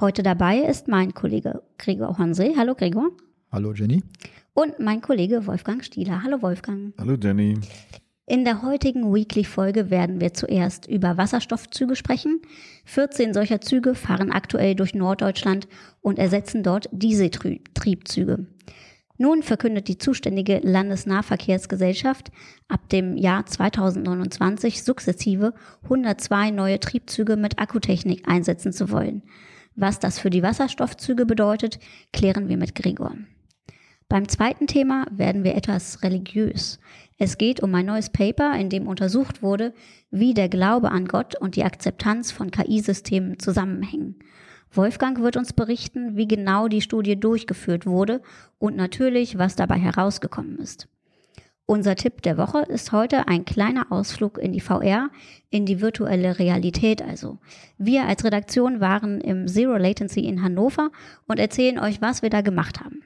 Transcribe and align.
Heute 0.00 0.24
dabei 0.24 0.58
ist 0.58 0.88
mein 0.88 1.14
Kollege 1.14 1.62
Gregor 1.78 2.18
Honse. 2.18 2.54
Hallo 2.56 2.74
Gregor. 2.74 3.12
Hallo 3.52 3.72
Jenny. 3.72 4.02
Und 4.52 4.80
mein 4.80 5.00
Kollege 5.00 5.46
Wolfgang 5.46 5.84
Stieler. 5.84 6.24
Hallo 6.24 6.42
Wolfgang. 6.42 6.92
Hallo 6.98 7.14
Jenny. 7.14 7.60
In 8.26 8.44
der 8.44 8.62
heutigen 8.62 9.14
Weekly-Folge 9.14 9.90
werden 9.90 10.20
wir 10.20 10.34
zuerst 10.34 10.88
über 10.88 11.16
Wasserstoffzüge 11.16 11.94
sprechen. 11.94 12.42
14 12.86 13.32
solcher 13.34 13.60
Züge 13.60 13.94
fahren 13.94 14.32
aktuell 14.32 14.74
durch 14.74 14.94
Norddeutschland 14.94 15.68
und 16.00 16.18
ersetzen 16.18 16.64
dort 16.64 16.88
Dieseltriebzüge. 16.90 18.46
Nun 19.16 19.44
verkündet 19.44 19.86
die 19.86 19.98
zuständige 19.98 20.58
Landesnahverkehrsgesellschaft 20.58 22.32
ab 22.66 22.88
dem 22.88 23.16
Jahr 23.16 23.46
2029 23.46 24.82
sukzessive 24.82 25.54
102 25.84 26.50
neue 26.50 26.80
Triebzüge 26.80 27.36
mit 27.36 27.60
Akkutechnik 27.60 28.26
einsetzen 28.26 28.72
zu 28.72 28.90
wollen. 28.90 29.22
Was 29.76 29.98
das 29.98 30.18
für 30.18 30.30
die 30.30 30.42
Wasserstoffzüge 30.42 31.26
bedeutet, 31.26 31.78
klären 32.12 32.48
wir 32.48 32.56
mit 32.56 32.74
Gregor. 32.74 33.16
Beim 34.08 34.28
zweiten 34.28 34.66
Thema 34.66 35.06
werden 35.10 35.44
wir 35.44 35.54
etwas 35.54 36.02
religiös. 36.02 36.78
Es 37.18 37.38
geht 37.38 37.60
um 37.60 37.74
ein 37.74 37.86
neues 37.86 38.10
Paper, 38.10 38.54
in 38.56 38.68
dem 38.68 38.86
untersucht 38.86 39.42
wurde, 39.42 39.72
wie 40.10 40.34
der 40.34 40.48
Glaube 40.48 40.90
an 40.90 41.06
Gott 41.06 41.34
und 41.40 41.56
die 41.56 41.64
Akzeptanz 41.64 42.30
von 42.30 42.50
KI-Systemen 42.50 43.38
zusammenhängen. 43.38 44.16
Wolfgang 44.70 45.20
wird 45.20 45.36
uns 45.36 45.52
berichten, 45.52 46.16
wie 46.16 46.28
genau 46.28 46.68
die 46.68 46.80
Studie 46.80 47.18
durchgeführt 47.18 47.86
wurde 47.86 48.20
und 48.58 48.76
natürlich, 48.76 49.38
was 49.38 49.56
dabei 49.56 49.78
herausgekommen 49.78 50.58
ist. 50.58 50.88
Unser 51.66 51.96
Tipp 51.96 52.20
der 52.20 52.36
Woche 52.36 52.58
ist 52.60 52.92
heute 52.92 53.26
ein 53.26 53.46
kleiner 53.46 53.90
Ausflug 53.90 54.36
in 54.36 54.52
die 54.52 54.60
VR, 54.60 55.08
in 55.48 55.64
die 55.64 55.80
virtuelle 55.80 56.38
Realität 56.38 57.00
also. 57.00 57.38
Wir 57.78 58.04
als 58.04 58.22
Redaktion 58.22 58.80
waren 58.80 59.18
im 59.22 59.48
Zero 59.48 59.78
Latency 59.78 60.20
in 60.20 60.42
Hannover 60.42 60.90
und 61.26 61.38
erzählen 61.38 61.78
euch, 61.78 62.02
was 62.02 62.20
wir 62.20 62.28
da 62.28 62.42
gemacht 62.42 62.80
haben. 62.80 63.02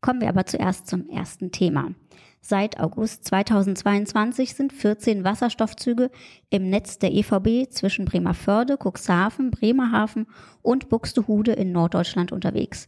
Kommen 0.00 0.22
wir 0.22 0.30
aber 0.30 0.46
zuerst 0.46 0.86
zum 0.86 1.06
ersten 1.10 1.52
Thema. 1.52 1.92
Seit 2.40 2.80
August 2.80 3.26
2022 3.26 4.54
sind 4.54 4.72
14 4.72 5.22
Wasserstoffzüge 5.22 6.10
im 6.48 6.70
Netz 6.70 6.98
der 6.98 7.12
EVB 7.12 7.70
zwischen 7.70 8.06
Bremerförde, 8.06 8.78
Cuxhaven, 8.82 9.50
Bremerhaven 9.50 10.28
und 10.62 10.88
Buxtehude 10.88 11.52
in 11.52 11.72
Norddeutschland 11.72 12.32
unterwegs. 12.32 12.86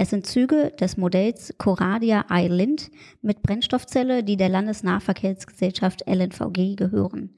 Es 0.00 0.10
sind 0.10 0.26
Züge 0.26 0.72
des 0.80 0.96
Modells 0.96 1.54
Coradia 1.58 2.24
iLint 2.30 2.88
mit 3.20 3.42
Brennstoffzelle, 3.42 4.22
die 4.22 4.36
der 4.36 4.48
Landesnahverkehrsgesellschaft 4.48 6.04
LNVG 6.06 6.76
gehören. 6.76 7.34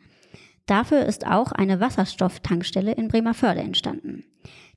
Dafür 0.66 1.06
ist 1.06 1.26
auch 1.26 1.52
eine 1.52 1.80
Wasserstofftankstelle 1.80 2.92
in 2.92 3.08
Bremerförde 3.08 3.62
entstanden. 3.62 4.24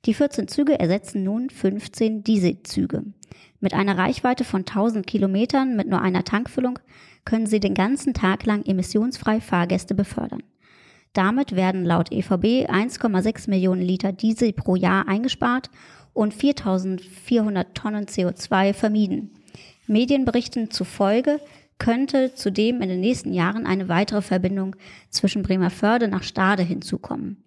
Die 0.06 0.14
14 0.14 0.48
Züge 0.48 0.80
ersetzen 0.80 1.24
nun 1.24 1.50
15 1.50 2.24
Dieselzüge. 2.24 3.04
Mit 3.60 3.74
einer 3.74 3.98
Reichweite 3.98 4.44
von 4.44 4.62
1000 4.62 5.06
Kilometern 5.06 5.76
mit 5.76 5.86
nur 5.86 6.00
einer 6.00 6.24
Tankfüllung 6.24 6.78
können 7.26 7.46
sie 7.46 7.60
den 7.60 7.74
ganzen 7.74 8.14
Tag 8.14 8.46
lang 8.46 8.64
emissionsfrei 8.64 9.42
Fahrgäste 9.42 9.94
befördern. 9.94 10.42
Damit 11.12 11.54
werden 11.54 11.84
laut 11.84 12.10
EVB 12.10 12.66
1,6 12.66 13.48
Millionen 13.48 13.82
Liter 13.82 14.10
Diesel 14.10 14.52
pro 14.52 14.74
Jahr 14.74 15.06
eingespart 15.06 15.70
und 16.14 16.32
4400 16.32 17.74
Tonnen 17.74 18.06
CO2 18.06 18.72
vermieden. 18.72 19.32
Medienberichten 19.86 20.70
zufolge 20.70 21.40
könnte 21.78 22.34
zudem 22.34 22.80
in 22.80 22.88
den 22.88 23.00
nächsten 23.00 23.32
Jahren 23.32 23.66
eine 23.66 23.88
weitere 23.88 24.22
Verbindung 24.22 24.76
zwischen 25.10 25.42
Bremerförde 25.42 26.08
nach 26.08 26.22
Stade 26.22 26.62
hinzukommen. 26.62 27.44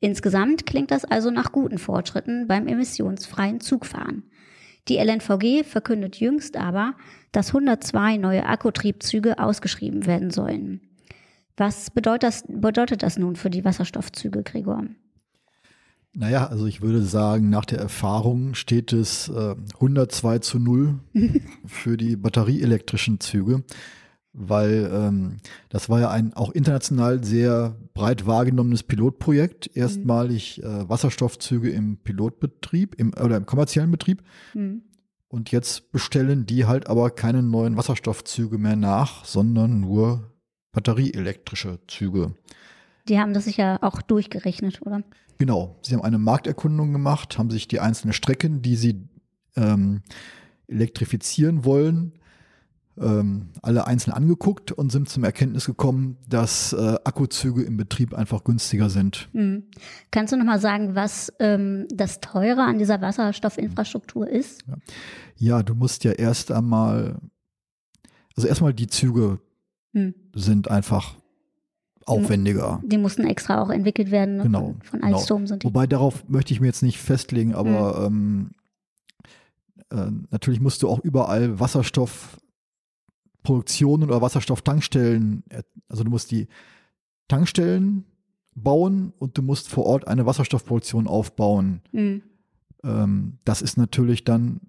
Insgesamt 0.00 0.66
klingt 0.66 0.90
das 0.90 1.04
also 1.04 1.30
nach 1.30 1.52
guten 1.52 1.78
Fortschritten 1.78 2.48
beim 2.48 2.66
emissionsfreien 2.66 3.60
Zugfahren. 3.60 4.24
Die 4.88 4.98
LNVG 4.98 5.64
verkündet 5.64 6.16
jüngst 6.16 6.56
aber, 6.56 6.94
dass 7.32 7.48
102 7.48 8.18
neue 8.18 8.46
Akkutriebzüge 8.46 9.38
ausgeschrieben 9.38 10.06
werden 10.06 10.30
sollen. 10.30 10.80
Was 11.56 11.90
bedeutet 11.90 12.22
das, 12.24 12.44
bedeutet 12.48 13.02
das 13.02 13.18
nun 13.18 13.36
für 13.36 13.50
die 13.50 13.64
Wasserstoffzüge, 13.64 14.42
Gregor? 14.42 14.84
Naja, 16.18 16.46
also 16.46 16.66
ich 16.66 16.80
würde 16.80 17.02
sagen, 17.02 17.50
nach 17.50 17.66
der 17.66 17.78
Erfahrung 17.78 18.54
steht 18.54 18.92
es 18.92 19.28
äh, 19.28 19.54
102 19.74 20.38
zu 20.38 20.58
0 20.58 20.98
für 21.66 21.96
die 21.96 22.16
batterieelektrischen 22.16 23.20
Züge 23.20 23.62
weil 24.38 24.90
ähm, 24.92 25.38
das 25.70 25.88
war 25.88 26.00
ja 26.00 26.10
ein 26.10 26.34
auch 26.34 26.50
international 26.50 27.24
sehr 27.24 27.74
breit 27.94 28.26
wahrgenommenes 28.26 28.82
Pilotprojekt. 28.82 29.74
Erstmalig 29.74 30.62
äh, 30.62 30.88
Wasserstoffzüge 30.88 31.70
im 31.70 31.96
Pilotbetrieb 31.96 32.94
im, 32.96 33.14
oder 33.14 33.38
im 33.38 33.46
kommerziellen 33.46 33.90
Betrieb. 33.90 34.22
Mhm. 34.52 34.82
Und 35.28 35.52
jetzt 35.52 35.90
bestellen 35.90 36.44
die 36.44 36.66
halt 36.66 36.86
aber 36.86 37.10
keine 37.10 37.42
neuen 37.42 37.78
Wasserstoffzüge 37.78 38.58
mehr 38.58 38.76
nach, 38.76 39.24
sondern 39.24 39.80
nur 39.80 40.30
batterieelektrische 40.72 41.80
Züge. 41.88 42.34
Die 43.08 43.18
haben 43.18 43.34
das 43.34 43.44
sicher 43.44 43.78
auch 43.82 44.02
durchgerechnet, 44.02 44.82
oder? 44.82 45.02
Genau. 45.38 45.76
Sie 45.82 45.94
haben 45.94 46.02
eine 46.02 46.18
Markterkundung 46.18 46.92
gemacht, 46.92 47.38
haben 47.38 47.50
sich 47.50 47.68
die 47.68 47.80
einzelnen 47.80 48.12
Strecken, 48.12 48.62
die 48.62 48.76
sie 48.76 49.08
ähm, 49.56 50.02
elektrifizieren 50.68 51.64
wollen, 51.64 52.12
ähm, 52.98 53.50
alle 53.62 53.86
einzeln 53.86 54.14
angeguckt 54.14 54.72
und 54.72 54.90
sind 54.90 55.08
zum 55.08 55.24
Erkenntnis 55.24 55.66
gekommen, 55.66 56.16
dass 56.28 56.72
äh, 56.72 56.96
Akkuzüge 57.04 57.62
im 57.62 57.76
Betrieb 57.76 58.14
einfach 58.14 58.42
günstiger 58.42 58.88
sind. 58.88 59.28
Mhm. 59.32 59.64
Kannst 60.10 60.32
du 60.32 60.36
nochmal 60.36 60.60
sagen, 60.60 60.94
was 60.94 61.32
ähm, 61.38 61.86
das 61.92 62.20
Teure 62.20 62.62
an 62.62 62.78
dieser 62.78 63.00
Wasserstoffinfrastruktur 63.00 64.28
ist? 64.28 64.62
Ja. 64.66 64.76
ja. 65.36 65.62
du 65.62 65.74
musst 65.74 66.04
ja 66.04 66.12
erst 66.12 66.50
einmal, 66.50 67.18
also 68.34 68.48
erstmal 68.48 68.72
die 68.72 68.86
Züge 68.86 69.40
mhm. 69.92 70.14
sind 70.34 70.70
einfach 70.70 71.16
aufwendiger. 72.06 72.80
Die, 72.84 72.98
mussten 72.98 73.24
extra 73.24 73.60
auch 73.60 73.70
entwickelt 73.70 74.10
werden. 74.10 74.36
Ne? 74.36 74.42
Genau. 74.44 74.74
Von, 74.82 75.00
von 75.00 75.02
Alstom 75.02 75.38
genau. 75.38 75.48
sind 75.48 75.62
die. 75.62 75.66
Wobei 75.66 75.86
darauf 75.86 76.28
möchte 76.28 76.54
ich 76.54 76.60
mir 76.60 76.68
jetzt 76.68 76.82
nicht 76.82 76.98
festlegen, 76.98 77.54
aber 77.54 78.08
mhm. 78.08 78.50
ähm, 79.90 79.98
äh, 79.98 80.26
natürlich 80.30 80.60
musst 80.60 80.82
du 80.82 80.88
auch 80.88 81.00
überall 81.00 81.60
Wasserstoff 81.60 82.38
Produktionen 83.42 84.02
oder 84.04 84.20
Wasserstofftankstellen, 84.20 85.44
also 85.88 86.02
du 86.02 86.10
musst 86.10 86.32
die 86.32 86.48
Tankstellen 87.28 88.04
bauen 88.56 89.12
und 89.18 89.38
du 89.38 89.42
musst 89.42 89.68
vor 89.68 89.86
Ort 89.86 90.08
eine 90.08 90.26
Wasserstoffproduktion 90.26 91.06
aufbauen. 91.06 91.80
Mhm. 91.92 92.22
Ähm, 92.82 93.38
das 93.44 93.62
ist 93.62 93.76
natürlich 93.76 94.24
dann 94.24 94.62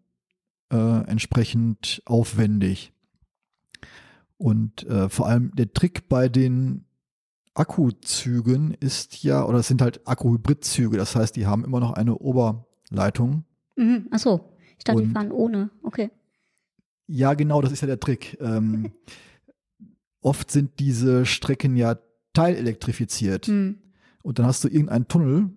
äh, 0.71 0.75
entsprechend 1.07 2.03
aufwendig. 2.05 2.91
Und 4.37 4.85
äh, 4.85 5.09
vor 5.09 5.27
allem 5.27 5.55
der 5.55 5.73
Trick 5.73 6.07
bei 6.09 6.29
den 6.29 6.85
Akkuzügen 7.57 8.75
ist 8.79 9.23
ja, 9.23 9.43
oder 9.43 9.59
es 9.59 9.67
sind 9.67 9.81
halt 9.81 10.07
Akkuhybridzüge, 10.07 10.97
das 10.97 11.15
heißt, 11.15 11.35
die 11.35 11.47
haben 11.47 11.65
immer 11.65 11.79
noch 11.79 11.93
eine 11.93 12.17
Oberleitung. 12.17 13.45
Mhm. 13.75 14.07
Ach 14.11 14.19
so, 14.19 14.49
ich 14.77 14.83
dachte, 14.83 14.99
und, 14.99 15.07
die 15.07 15.13
fahren 15.13 15.31
ohne, 15.31 15.71
okay. 15.81 16.11
Ja, 17.07 17.33
genau, 17.33 17.61
das 17.61 17.71
ist 17.71 17.81
ja 17.81 17.87
der 17.87 17.99
Trick. 17.99 18.37
Ähm, 18.41 18.91
oft 20.21 20.51
sind 20.51 20.79
diese 20.79 21.25
Strecken 21.25 21.75
ja 21.75 21.97
teilelektrifiziert. 22.33 23.47
Mhm. 23.47 23.77
Und 24.21 24.39
dann 24.39 24.45
hast 24.45 24.63
du 24.63 24.67
irgendeinen 24.67 25.07
Tunnel, 25.07 25.49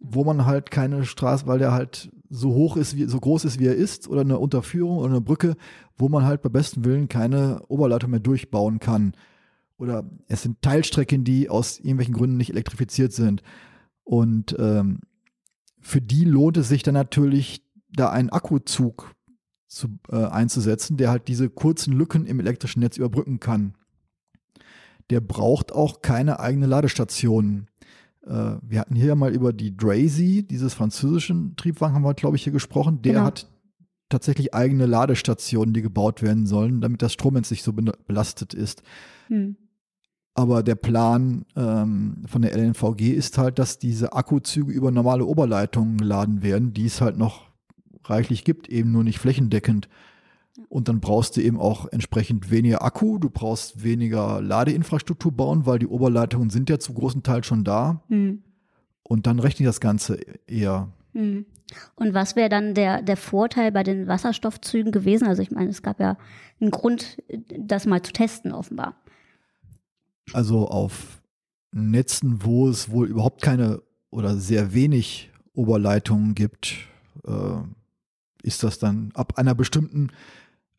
wo 0.00 0.24
man 0.24 0.44
halt 0.44 0.70
keine 0.70 1.04
Straße, 1.04 1.46
weil 1.46 1.60
der 1.60 1.72
halt 1.72 2.10
so 2.28 2.52
hoch 2.52 2.76
ist, 2.76 2.96
wie, 2.96 3.04
so 3.04 3.20
groß 3.20 3.44
ist, 3.44 3.58
wie 3.58 3.66
er 3.66 3.76
ist, 3.76 4.08
oder 4.08 4.22
eine 4.22 4.38
Unterführung 4.38 4.98
oder 4.98 5.10
eine 5.10 5.20
Brücke, 5.20 5.56
wo 5.96 6.08
man 6.08 6.24
halt 6.24 6.42
bei 6.42 6.48
bestem 6.48 6.84
Willen 6.84 7.08
keine 7.08 7.62
Oberleitung 7.68 8.10
mehr 8.10 8.20
durchbauen 8.20 8.80
kann. 8.80 9.14
Oder 9.82 10.08
es 10.28 10.42
sind 10.42 10.62
Teilstrecken, 10.62 11.24
die 11.24 11.50
aus 11.50 11.80
irgendwelchen 11.80 12.14
Gründen 12.14 12.36
nicht 12.36 12.50
elektrifiziert 12.50 13.12
sind. 13.12 13.42
Und 14.04 14.54
ähm, 14.60 15.00
für 15.80 16.00
die 16.00 16.24
lohnt 16.24 16.56
es 16.56 16.68
sich 16.68 16.84
dann 16.84 16.94
natürlich, 16.94 17.66
da 17.90 18.08
einen 18.08 18.30
Akkuzug 18.30 19.12
zu, 19.66 19.98
äh, 20.08 20.24
einzusetzen, 20.24 20.98
der 20.98 21.10
halt 21.10 21.26
diese 21.26 21.50
kurzen 21.50 21.94
Lücken 21.94 22.26
im 22.26 22.38
elektrischen 22.38 22.78
Netz 22.78 22.96
überbrücken 22.96 23.40
kann. 23.40 23.74
Der 25.10 25.20
braucht 25.20 25.72
auch 25.72 26.00
keine 26.00 26.38
eigene 26.38 26.66
Ladestation. 26.66 27.66
Äh, 28.24 28.58
wir 28.62 28.78
hatten 28.78 28.94
hier 28.94 29.16
mal 29.16 29.34
über 29.34 29.52
die 29.52 29.76
Drazy, 29.76 30.46
dieses 30.46 30.74
französischen 30.74 31.56
Triebwagen, 31.56 31.96
haben 31.96 32.04
wir, 32.04 32.14
glaube 32.14 32.36
ich, 32.36 32.44
hier 32.44 32.52
gesprochen. 32.52 33.02
Der 33.02 33.14
genau. 33.14 33.24
hat 33.24 33.50
tatsächlich 34.08 34.54
eigene 34.54 34.86
Ladestationen, 34.86 35.74
die 35.74 35.82
gebaut 35.82 36.22
werden 36.22 36.46
sollen, 36.46 36.80
damit 36.80 37.02
das 37.02 37.12
Stromnetz 37.12 37.50
nicht 37.50 37.64
so 37.64 37.72
belastet 37.72 38.54
ist. 38.54 38.84
Hm. 39.26 39.56
Aber 40.34 40.62
der 40.62 40.76
Plan 40.76 41.44
ähm, 41.56 42.24
von 42.26 42.42
der 42.42 42.56
LNVG 42.56 43.12
ist 43.12 43.36
halt, 43.36 43.58
dass 43.58 43.78
diese 43.78 44.14
Akkuzüge 44.14 44.72
über 44.72 44.90
normale 44.90 45.26
Oberleitungen 45.26 45.98
geladen 45.98 46.42
werden, 46.42 46.72
die 46.72 46.86
es 46.86 47.02
halt 47.02 47.18
noch 47.18 47.50
reichlich 48.04 48.44
gibt, 48.44 48.68
eben 48.68 48.92
nur 48.92 49.04
nicht 49.04 49.18
flächendeckend. 49.18 49.88
Und 50.68 50.88
dann 50.88 51.00
brauchst 51.00 51.36
du 51.36 51.42
eben 51.42 51.58
auch 51.58 51.86
entsprechend 51.92 52.50
weniger 52.50 52.82
Akku, 52.82 53.18
du 53.18 53.28
brauchst 53.28 53.84
weniger 53.84 54.40
Ladeinfrastruktur 54.40 55.32
bauen, 55.32 55.66
weil 55.66 55.78
die 55.78 55.86
Oberleitungen 55.86 56.50
sind 56.50 56.70
ja 56.70 56.78
zu 56.78 56.94
großen 56.94 57.22
Teil 57.22 57.44
schon 57.44 57.64
da. 57.64 58.02
Hm. 58.08 58.42
Und 59.02 59.26
dann 59.26 59.38
rechne 59.38 59.64
ich 59.64 59.68
das 59.68 59.80
Ganze 59.80 60.18
eher. 60.46 60.88
Hm. 61.12 61.44
Und 61.94 62.14
was 62.14 62.36
wäre 62.36 62.48
dann 62.48 62.74
der, 62.74 63.02
der 63.02 63.16
Vorteil 63.16 63.72
bei 63.72 63.82
den 63.82 64.06
Wasserstoffzügen 64.06 64.92
gewesen? 64.92 65.26
Also 65.26 65.42
ich 65.42 65.50
meine, 65.50 65.70
es 65.70 65.82
gab 65.82 66.00
ja 66.00 66.16
einen 66.60 66.70
Grund, 66.70 67.22
das 67.58 67.86
mal 67.86 68.02
zu 68.02 68.12
testen, 68.12 68.52
offenbar. 68.52 68.94
Also 70.32 70.68
auf 70.68 71.22
Netzen, 71.72 72.44
wo 72.44 72.68
es 72.68 72.90
wohl 72.90 73.08
überhaupt 73.08 73.42
keine 73.42 73.82
oder 74.10 74.36
sehr 74.36 74.74
wenig 74.74 75.30
Oberleitungen 75.54 76.34
gibt, 76.34 76.74
äh, 77.26 77.62
ist 78.42 78.62
das 78.62 78.78
dann 78.78 79.10
ab 79.14 79.38
einer 79.38 79.54
bestimmten, 79.54 80.10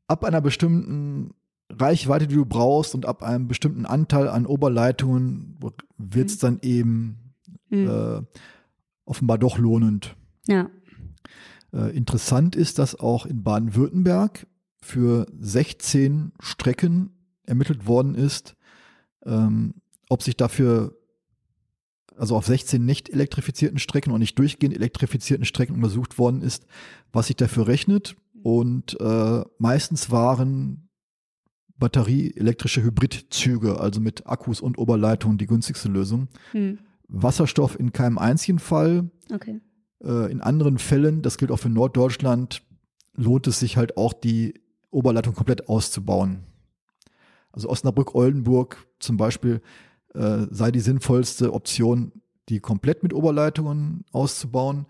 ab 0.07 0.23
einer 0.23 0.41
bestimmten 0.41 1.33
Reichweite, 1.71 2.27
die 2.27 2.35
du 2.35 2.45
brauchst 2.45 2.93
und 2.93 3.05
ab 3.05 3.23
einem 3.23 3.47
bestimmten 3.47 3.85
Anteil 3.85 4.27
an 4.27 4.45
Oberleitungen 4.45 5.57
wird 5.97 6.29
es 6.29 6.35
mhm. 6.37 6.41
dann 6.41 6.59
eben 6.61 7.17
mhm. 7.69 7.87
äh, 7.87 8.21
offenbar 9.05 9.37
doch 9.37 9.57
lohnend. 9.57 10.15
Ja. 10.47 10.69
Äh, 11.73 11.95
interessant 11.95 12.55
ist, 12.55 12.79
dass 12.79 12.99
auch 12.99 13.25
in 13.25 13.43
Baden-Württemberg 13.43 14.45
für 14.81 15.25
16 15.39 16.33
Strecken 16.39 17.11
ermittelt 17.45 17.87
worden 17.87 18.15
ist, 18.15 18.55
ähm, 19.25 19.75
ob 20.09 20.23
sich 20.23 20.37
dafür, 20.37 20.97
also 22.15 22.35
auf 22.35 22.45
16 22.45 22.83
nicht 22.83 23.09
elektrifizierten 23.09 23.79
Strecken 23.79 24.11
und 24.11 24.19
nicht 24.19 24.37
durchgehend 24.37 24.75
elektrifizierten 24.75 25.45
Strecken 25.45 25.75
untersucht 25.75 26.17
worden 26.17 26.41
ist, 26.41 26.65
was 27.11 27.27
sich 27.27 27.35
dafür 27.35 27.67
rechnet. 27.67 28.15
Und 28.43 28.99
äh, 28.99 29.43
meistens 29.57 30.11
waren 30.11 30.89
batterieelektrische 31.77 32.83
Hybridzüge, 32.83 33.79
also 33.79 33.99
mit 33.99 34.27
Akkus 34.27 34.61
und 34.61 34.77
Oberleitungen, 34.77 35.37
die 35.37 35.47
günstigste 35.47 35.89
Lösung. 35.89 36.27
Hm. 36.51 36.79
Wasserstoff 37.07 37.79
in 37.79 37.93
keinem 37.93 38.17
einzigen 38.17 38.59
Fall. 38.59 39.11
Okay. 39.31 39.61
Äh, 40.03 40.31
in 40.31 40.41
anderen 40.41 40.77
Fällen, 40.77 41.21
das 41.21 41.37
gilt 41.37 41.51
auch 41.51 41.57
für 41.57 41.69
Norddeutschland, 41.69 42.63
lohnt 43.15 43.47
es 43.47 43.59
sich 43.59 43.77
halt 43.77 43.97
auch, 43.97 44.13
die 44.13 44.61
Oberleitung 44.91 45.33
komplett 45.33 45.69
auszubauen. 45.69 46.43
Also 47.53 47.69
Osnabrück-Oldenburg 47.69 48.85
zum 48.99 49.15
Beispiel 49.15 49.61
äh, 50.13 50.47
sei 50.49 50.71
die 50.71 50.79
sinnvollste 50.79 51.53
Option, 51.53 52.11
die 52.49 52.59
komplett 52.59 53.03
mit 53.03 53.13
Oberleitungen 53.13 54.03
auszubauen. 54.11 54.85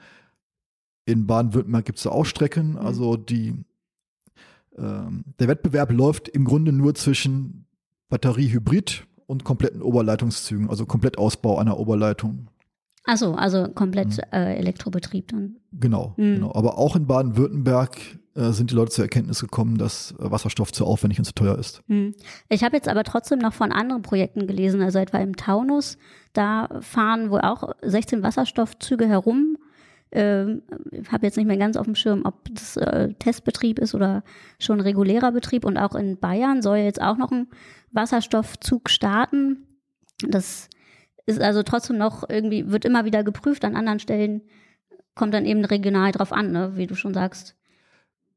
In 1.06 1.28
Baden-Württemberg 1.28 1.86
gibt 1.86 2.00
es 2.00 2.08
auch 2.08 2.26
Strecken. 2.26 2.72
Mhm. 2.72 2.78
Also 2.78 3.18
die, 3.18 3.54
ähm, 4.78 5.26
der 5.40 5.48
Wettbewerb 5.50 5.92
läuft 5.92 6.30
im 6.30 6.46
Grunde 6.46 6.72
nur 6.72 6.96
zwischen 6.96 7.66
Batterie-Hybrid 8.10 9.06
und 9.28 9.44
kompletten 9.44 9.82
Oberleitungszügen, 9.82 10.70
also 10.70 10.86
komplett 10.86 11.18
Ausbau 11.18 11.58
einer 11.58 11.78
Oberleitung. 11.78 12.48
Achso, 13.06 13.34
also 13.34 13.68
komplett 13.70 14.18
mhm. 14.18 14.24
äh, 14.32 14.56
Elektrobetrieb 14.56 15.30
dann. 15.30 15.58
Genau, 15.74 16.14
mhm. 16.18 16.36
genau. 16.36 16.56
Aber 16.56 16.78
auch 16.78 16.96
in 16.96 17.06
Baden-Württemberg 17.06 17.98
äh, 18.36 18.52
sind 18.52 18.72
die 18.72 18.76
Leute 18.76 18.92
zur 18.92 19.04
Erkenntnis 19.04 19.42
gekommen, 19.42 19.78
dass 19.78 20.12
äh, 20.12 20.32
Wasserstoff 20.32 20.72
zu 20.72 20.86
aufwendig 20.86 21.20
und 21.20 21.26
zu 21.26 21.34
teuer 21.34 21.58
ist. 21.58 21.82
Mhm. 21.88 22.16
Ich 22.50 22.64
habe 22.64 22.76
jetzt 22.76 22.88
aber 22.88 23.04
trotzdem 23.04 23.40
noch 23.40 23.54
von 23.54 23.72
anderen 23.72 24.02
Projekten 24.02 24.48
gelesen, 24.48 24.82
also 24.82 25.00
etwa 25.00 25.18
im 25.18 25.36
Taunus, 25.36 25.98
da 26.32 26.70
fahren 26.82 27.30
wohl 27.30 27.42
auch 27.42 27.74
16 27.82 28.24
Wasserstoffzüge 28.24 29.08
herum. 29.08 29.58
Ähm, 30.12 30.62
ich 30.92 31.12
habe 31.12 31.26
jetzt 31.26 31.38
nicht 31.38 31.48
mehr 31.48 31.58
ganz 31.58 31.76
auf 31.76 31.86
dem 31.86 31.96
Schirm, 31.96 32.22
ob 32.24 32.36
das 32.54 32.78
äh, 32.78 33.14
Testbetrieb 33.20 33.80
ist 33.80 33.94
oder 33.94 34.24
schon 34.60 34.80
regulärer 34.80 35.32
Betrieb. 35.32 35.66
Und 35.66 35.78
auch 35.78 35.96
in 35.96 36.18
Bayern 36.18 36.62
soll 36.62 36.78
jetzt 36.78 37.02
auch 37.02 37.18
noch 37.18 37.32
ein 37.32 37.48
Wasserstoffzug 37.92 38.90
starten. 38.90 39.68
Das 40.28 40.70
ist 41.26 41.42
also 41.42 41.64
trotzdem 41.64 41.98
noch 41.98 42.28
irgendwie, 42.28 42.70
wird 42.70 42.86
immer 42.86 43.06
wieder 43.06 43.24
geprüft 43.24 43.66
an 43.66 43.76
anderen 43.76 44.00
Stellen, 44.00 44.42
kommt 45.16 45.34
dann 45.34 45.46
eben 45.46 45.64
regional 45.64 46.12
drauf 46.12 46.32
an, 46.32 46.52
ne, 46.52 46.74
wie 46.76 46.88
du 46.88 46.96
schon 46.96 47.14
sagst. 47.14 47.56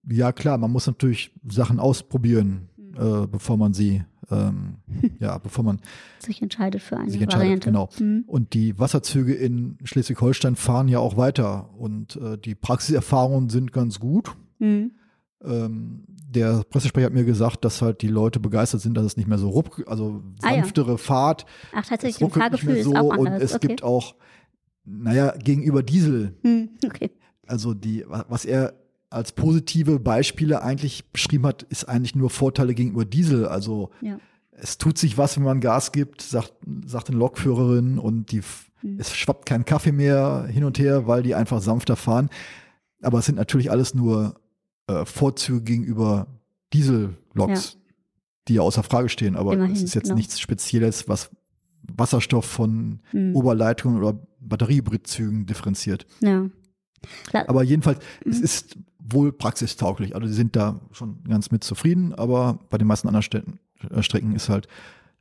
Ja, 0.09 0.33
klar, 0.33 0.59
man 0.59 0.71
muss 0.71 0.87
natürlich 0.87 1.33
Sachen 1.49 1.81
ausprobieren, 1.81 2.69
mhm. 2.77 2.95
äh, 2.95 3.27
bevor 3.27 3.57
man 3.57 3.73
sie, 3.73 4.05
ähm, 4.31 4.77
ja, 5.21 5.39
bevor 5.39 5.65
man 5.65 5.81
sich 6.19 6.43
entscheidet 6.43 6.83
für 6.83 6.97
eine 6.97 7.11
sich 7.11 7.21
entscheidet, 7.21 7.67
Variante. 7.67 7.69
Genau. 7.71 7.89
Mhm. 7.99 8.25
Und 8.27 8.55
die 8.55 8.79
Wasserzüge 8.79 9.35
in 9.35 9.79
Schleswig-Holstein 9.83 10.55
fahren 10.55 10.89
ja 10.89 11.01
auch 11.01 11.17
weiter 11.17 11.71
und 11.77 12.17
äh, 12.17 12.39
die 12.39 12.55
Praxiserfahrungen 12.55 13.49
sind 13.49 13.73
ganz 13.73 13.99
gut. 13.99 14.37
Mhm. 14.59 14.93
Ähm, 15.43 16.05
der 16.29 16.65
Pressesprecher 16.69 17.07
hat 17.07 17.13
mir 17.13 17.25
gesagt, 17.25 17.65
dass 17.65 17.83
halt 17.83 18.03
die 18.03 18.09
Leute 18.09 18.41
begeistert 18.41 18.81
sind, 18.81 18.95
dass 18.95 19.05
es 19.05 19.17
nicht 19.17 19.29
mehr 19.29 19.39
so 19.39 19.49
ruck, 19.49 19.83
also 19.87 20.23
sanftere 20.41 20.89
ah, 20.89 20.93
ja. 20.93 20.97
Fahrt. 20.97 21.47
Ach, 21.73 21.87
tatsächlich, 21.87 22.29
das 22.29 22.39
Fahrgefühl 22.39 22.83
so. 22.83 22.93
ist 22.93 22.97
auch 22.97 23.13
anders. 23.13 23.19
Und 23.19 23.43
es 23.43 23.55
okay. 23.55 23.69
gibt 23.69 23.83
auch, 23.83 24.17
naja, 24.85 25.35
gegenüber 25.39 25.83
Diesel. 25.83 26.35
Hm, 26.43 26.71
okay. 26.85 27.11
Also 27.47 27.75
die, 27.75 28.05
was 28.09 28.45
er 28.45 28.75
als 29.09 29.33
positive 29.33 30.01
Beispiele 30.01 30.63
eigentlich 30.63 31.11
beschrieben 31.13 31.47
hat, 31.47 31.63
ist 31.65 31.89
eigentlich 31.89 32.17
nur 32.17 32.29
Vorteile 32.31 32.75
gegenüber 32.75 33.05
Diesel. 33.05 33.47
Also 33.47 33.91
ja. 34.01 34.19
es 34.51 34.79
tut 34.79 34.99
sich 34.99 35.17
was, 35.17 35.37
wenn 35.37 35.45
man 35.45 35.61
Gas 35.61 35.93
gibt, 35.93 36.23
sagt, 36.23 36.55
sagt 36.85 37.09
eine 37.09 37.19
Lokführerin 37.19 37.99
und 37.99 38.33
die, 38.33 38.43
hm. 38.81 38.99
es 38.99 39.15
schwappt 39.15 39.47
kein 39.47 39.65
Kaffee 39.65 39.93
mehr 39.93 40.47
hin 40.51 40.65
und 40.65 40.79
her, 40.79 41.07
weil 41.07 41.23
die 41.23 41.37
einfach 41.37 41.63
sanfter 41.63 41.95
fahren. 41.95 42.31
Aber 43.01 43.21
es 43.21 43.27
sind 43.27 43.37
natürlich 43.37 43.71
alles 43.71 43.95
nur 43.95 44.35
äh, 44.87 45.05
Vorzüge 45.05 45.63
gegenüber 45.63 46.27
Dieselloks, 46.73 47.75
ja. 47.75 47.81
die 48.49 48.55
ja 48.55 48.63
außer 48.63 48.83
Frage 48.83 49.09
stehen. 49.09 49.37
Aber 49.37 49.55
Immerhin, 49.55 49.75
es 49.75 49.83
ist 49.83 49.95
jetzt 49.95 50.05
genau. 50.05 50.17
nichts 50.17 50.41
Spezielles, 50.41 51.09
was 51.09 51.31
Wasserstoff 51.83 52.45
von 52.45 53.01
hm. 53.11 53.37
Oberleitungen 53.37 53.99
oder 54.03 54.19
Batteriehybridzügen 54.41 55.47
differenziert. 55.47 56.07
Ja. 56.21 56.49
Aber 57.47 57.63
jedenfalls, 57.63 57.99
mhm. 58.25 58.33
es 58.33 58.41
ist 58.41 58.79
wohl 58.99 59.33
praxistauglich. 59.33 60.15
Also 60.15 60.27
die 60.27 60.33
sind 60.33 60.57
da 60.57 60.81
schon 60.93 61.23
ganz 61.25 61.51
mit 61.51 61.63
zufrieden, 61.63 62.13
aber 62.15 62.59
bei 62.71 62.79
den 62.79 62.87
meisten 62.87 63.07
anderen 63.07 63.23
Städten, 63.23 63.61
äh, 63.91 64.03
Strecken 64.03 64.35
ist 64.35 64.49
halt 64.49 64.67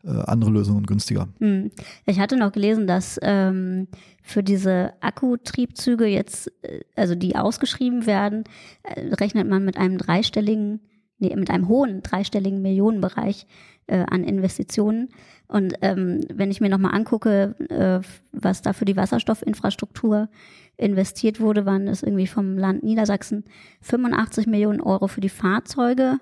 andere 0.06 0.52
Lösungen 0.52 0.86
günstiger. 0.86 1.28
Hm. 1.40 1.72
Ich 2.06 2.20
hatte 2.20 2.38
noch 2.38 2.52
gelesen, 2.52 2.88
dass 2.88 3.20
ähm, 3.22 3.88
für 4.22 4.44
diese 4.44 4.94
Akkutriebzüge 5.02 6.06
jetzt, 6.06 6.52
äh, 6.64 6.82
also 6.96 7.16
die 7.16 7.36
ausgeschrieben 7.36 8.06
werden, 8.06 8.44
äh, 8.84 9.14
rechnet 9.16 9.48
man 9.48 9.66
mit 9.66 9.78
einem 9.78 9.98
dreistelligen, 9.98 10.82
nee, 11.20 11.36
mit 11.36 11.50
einem 11.50 11.68
hohen 11.68 12.02
dreistelligen 12.02 12.62
Millionenbereich 12.62 13.48
äh, 13.88 14.06
an 14.10 14.24
Investitionen. 14.24 15.10
Und 15.48 15.76
ähm, 15.82 16.22
wenn 16.34 16.52
ich 16.52 16.62
mir 16.62 16.70
nochmal 16.70 16.96
angucke, 16.96 17.56
äh, 17.70 18.06
was 18.32 18.62
da 18.62 18.74
für 18.74 18.86
die 18.86 18.98
Wasserstoffinfrastruktur 18.98 20.30
investiert 20.78 21.40
wurde, 21.40 21.66
waren 21.66 21.88
es 21.88 22.04
irgendwie 22.04 22.28
vom 22.28 22.58
Land 22.58 22.84
Niedersachsen 22.84 23.44
85 23.82 24.48
Millionen 24.48 24.82
Euro 24.82 25.08
für 25.08 25.22
die 25.22 25.30
Fahrzeuge 25.30 26.18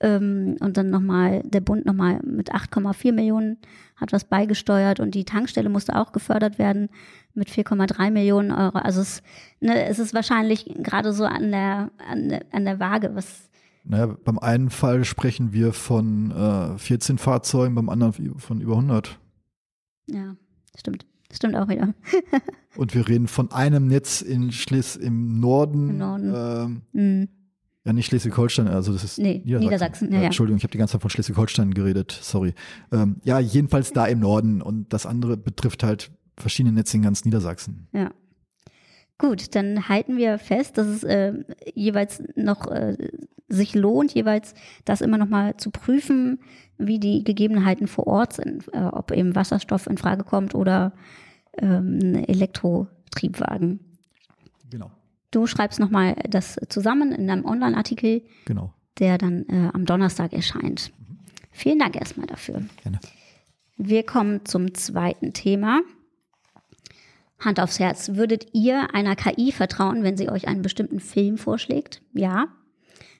ähm, 0.00 0.56
und 0.60 0.76
dann 0.76 0.90
nochmal, 0.90 1.42
der 1.44 1.60
Bund 1.60 1.86
nochmal 1.86 2.20
mit 2.22 2.54
8,4 2.54 3.12
Millionen 3.12 3.58
hat 3.96 4.12
was 4.12 4.24
beigesteuert 4.24 5.00
und 5.00 5.14
die 5.14 5.24
Tankstelle 5.24 5.70
musste 5.70 5.96
auch 5.96 6.12
gefördert 6.12 6.58
werden 6.58 6.90
mit 7.34 7.48
4,3 7.48 8.10
Millionen 8.10 8.50
Euro. 8.50 8.78
Also 8.78 9.00
es, 9.00 9.22
ne, 9.60 9.86
es 9.86 9.98
ist 9.98 10.12
wahrscheinlich 10.12 10.66
gerade 10.82 11.12
so 11.12 11.24
an 11.24 11.50
der, 11.50 11.90
an 12.10 12.28
der, 12.28 12.44
an 12.52 12.64
der 12.64 12.78
Waage, 12.78 13.14
was. 13.14 13.48
Naja, 13.84 14.16
beim 14.24 14.38
einen 14.38 14.70
Fall 14.70 15.04
sprechen 15.04 15.52
wir 15.52 15.72
von 15.72 16.30
äh, 16.30 16.76
14 16.78 17.18
Fahrzeugen, 17.18 17.74
beim 17.74 17.88
anderen 17.88 18.38
von 18.38 18.60
über 18.60 18.74
100. 18.74 19.18
Ja, 20.08 20.36
stimmt. 20.76 21.06
Stimmt 21.32 21.56
auch 21.56 21.68
wieder. 21.68 21.94
und 22.76 22.94
wir 22.94 23.08
reden 23.08 23.28
von 23.28 23.50
einem 23.50 23.88
Netz 23.88 24.20
in 24.20 24.52
Schliss 24.52 24.96
im 24.96 25.40
Norden. 25.40 25.90
Im 25.90 25.98
Norden. 25.98 26.34
Ähm, 26.34 26.82
mhm. 26.92 27.28
Ja, 27.86 27.92
nicht 27.92 28.06
Schleswig-Holstein, 28.06 28.66
also 28.66 28.92
das 28.92 29.04
ist 29.04 29.18
nee, 29.18 29.42
Niedersachsen. 29.44 29.64
Niedersachsen 29.64 30.12
ja, 30.12 30.18
ja. 30.18 30.24
Entschuldigung, 30.24 30.56
ich 30.56 30.64
habe 30.64 30.72
die 30.72 30.78
ganze 30.78 30.92
Zeit 30.92 31.02
von 31.02 31.10
Schleswig-Holstein 31.10 31.72
geredet, 31.72 32.18
sorry. 32.20 32.52
Ähm, 32.90 33.20
ja, 33.22 33.38
jedenfalls 33.38 33.92
da 33.92 34.06
im 34.06 34.18
Norden 34.18 34.60
und 34.60 34.92
das 34.92 35.06
andere 35.06 35.36
betrifft 35.36 35.84
halt 35.84 36.10
verschiedene 36.36 36.74
Netze 36.74 36.96
in 36.96 37.04
ganz 37.04 37.24
Niedersachsen. 37.24 37.86
Ja. 37.92 38.10
Gut, 39.18 39.54
dann 39.54 39.88
halten 39.88 40.16
wir 40.16 40.38
fest, 40.38 40.78
dass 40.78 40.88
es 40.88 41.04
äh, 41.04 41.34
jeweils 41.74 42.24
noch 42.34 42.68
äh, 42.72 42.96
sich 43.48 43.76
lohnt, 43.76 44.12
jeweils 44.12 44.54
das 44.84 45.00
immer 45.00 45.16
noch 45.16 45.28
mal 45.28 45.56
zu 45.56 45.70
prüfen, 45.70 46.40
wie 46.78 46.98
die 46.98 47.22
Gegebenheiten 47.22 47.86
vor 47.86 48.08
Ort 48.08 48.32
sind, 48.32 48.66
äh, 48.72 48.80
ob 48.80 49.12
eben 49.12 49.36
Wasserstoff 49.36 49.86
in 49.86 49.96
Frage 49.96 50.24
kommt 50.24 50.56
oder 50.56 50.92
ähm, 51.56 52.24
Elektrotriebwagen. 52.26 53.78
Du 55.36 55.46
schreibst 55.46 55.78
nochmal 55.80 56.16
das 56.30 56.58
zusammen 56.70 57.12
in 57.12 57.28
einem 57.28 57.44
Online-Artikel, 57.44 58.22
Genau. 58.46 58.72
der 58.98 59.18
dann 59.18 59.44
äh, 59.50 59.68
am 59.74 59.84
Donnerstag 59.84 60.32
erscheint. 60.32 60.90
Vielen 61.50 61.78
Dank 61.78 61.94
erstmal 61.94 62.26
dafür. 62.26 62.62
Gerne. 62.82 63.00
Wir 63.76 64.02
kommen 64.02 64.46
zum 64.46 64.72
zweiten 64.72 65.34
Thema. 65.34 65.82
Hand 67.38 67.60
aufs 67.60 67.78
Herz. 67.78 68.14
Würdet 68.14 68.46
ihr 68.54 68.94
einer 68.94 69.14
KI 69.14 69.52
vertrauen, 69.52 70.04
wenn 70.04 70.16
sie 70.16 70.30
euch 70.30 70.48
einen 70.48 70.62
bestimmten 70.62 71.00
Film 71.00 71.36
vorschlägt? 71.36 72.00
Ja. 72.14 72.46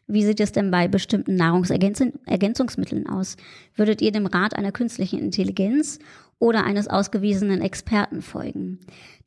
Wie 0.07 0.25
sieht 0.25 0.41
es 0.41 0.53
denn 0.53 0.71
bei 0.71 0.89
bestimmten 0.89 1.35
Nahrungsergänzungsmitteln 1.37 3.07
aus? 3.11 3.37
Würdet 3.75 4.01
ihr 4.01 4.13
dem 4.13 4.25
Rat 4.25 4.57
einer 4.57 4.73
künstlichen 4.73 5.19
Intelligenz 5.19 5.99
oder 6.39 6.65
eines 6.65 6.89
ausgewiesenen 6.89 7.61
Experten 7.61 8.23
folgen? 8.23 8.81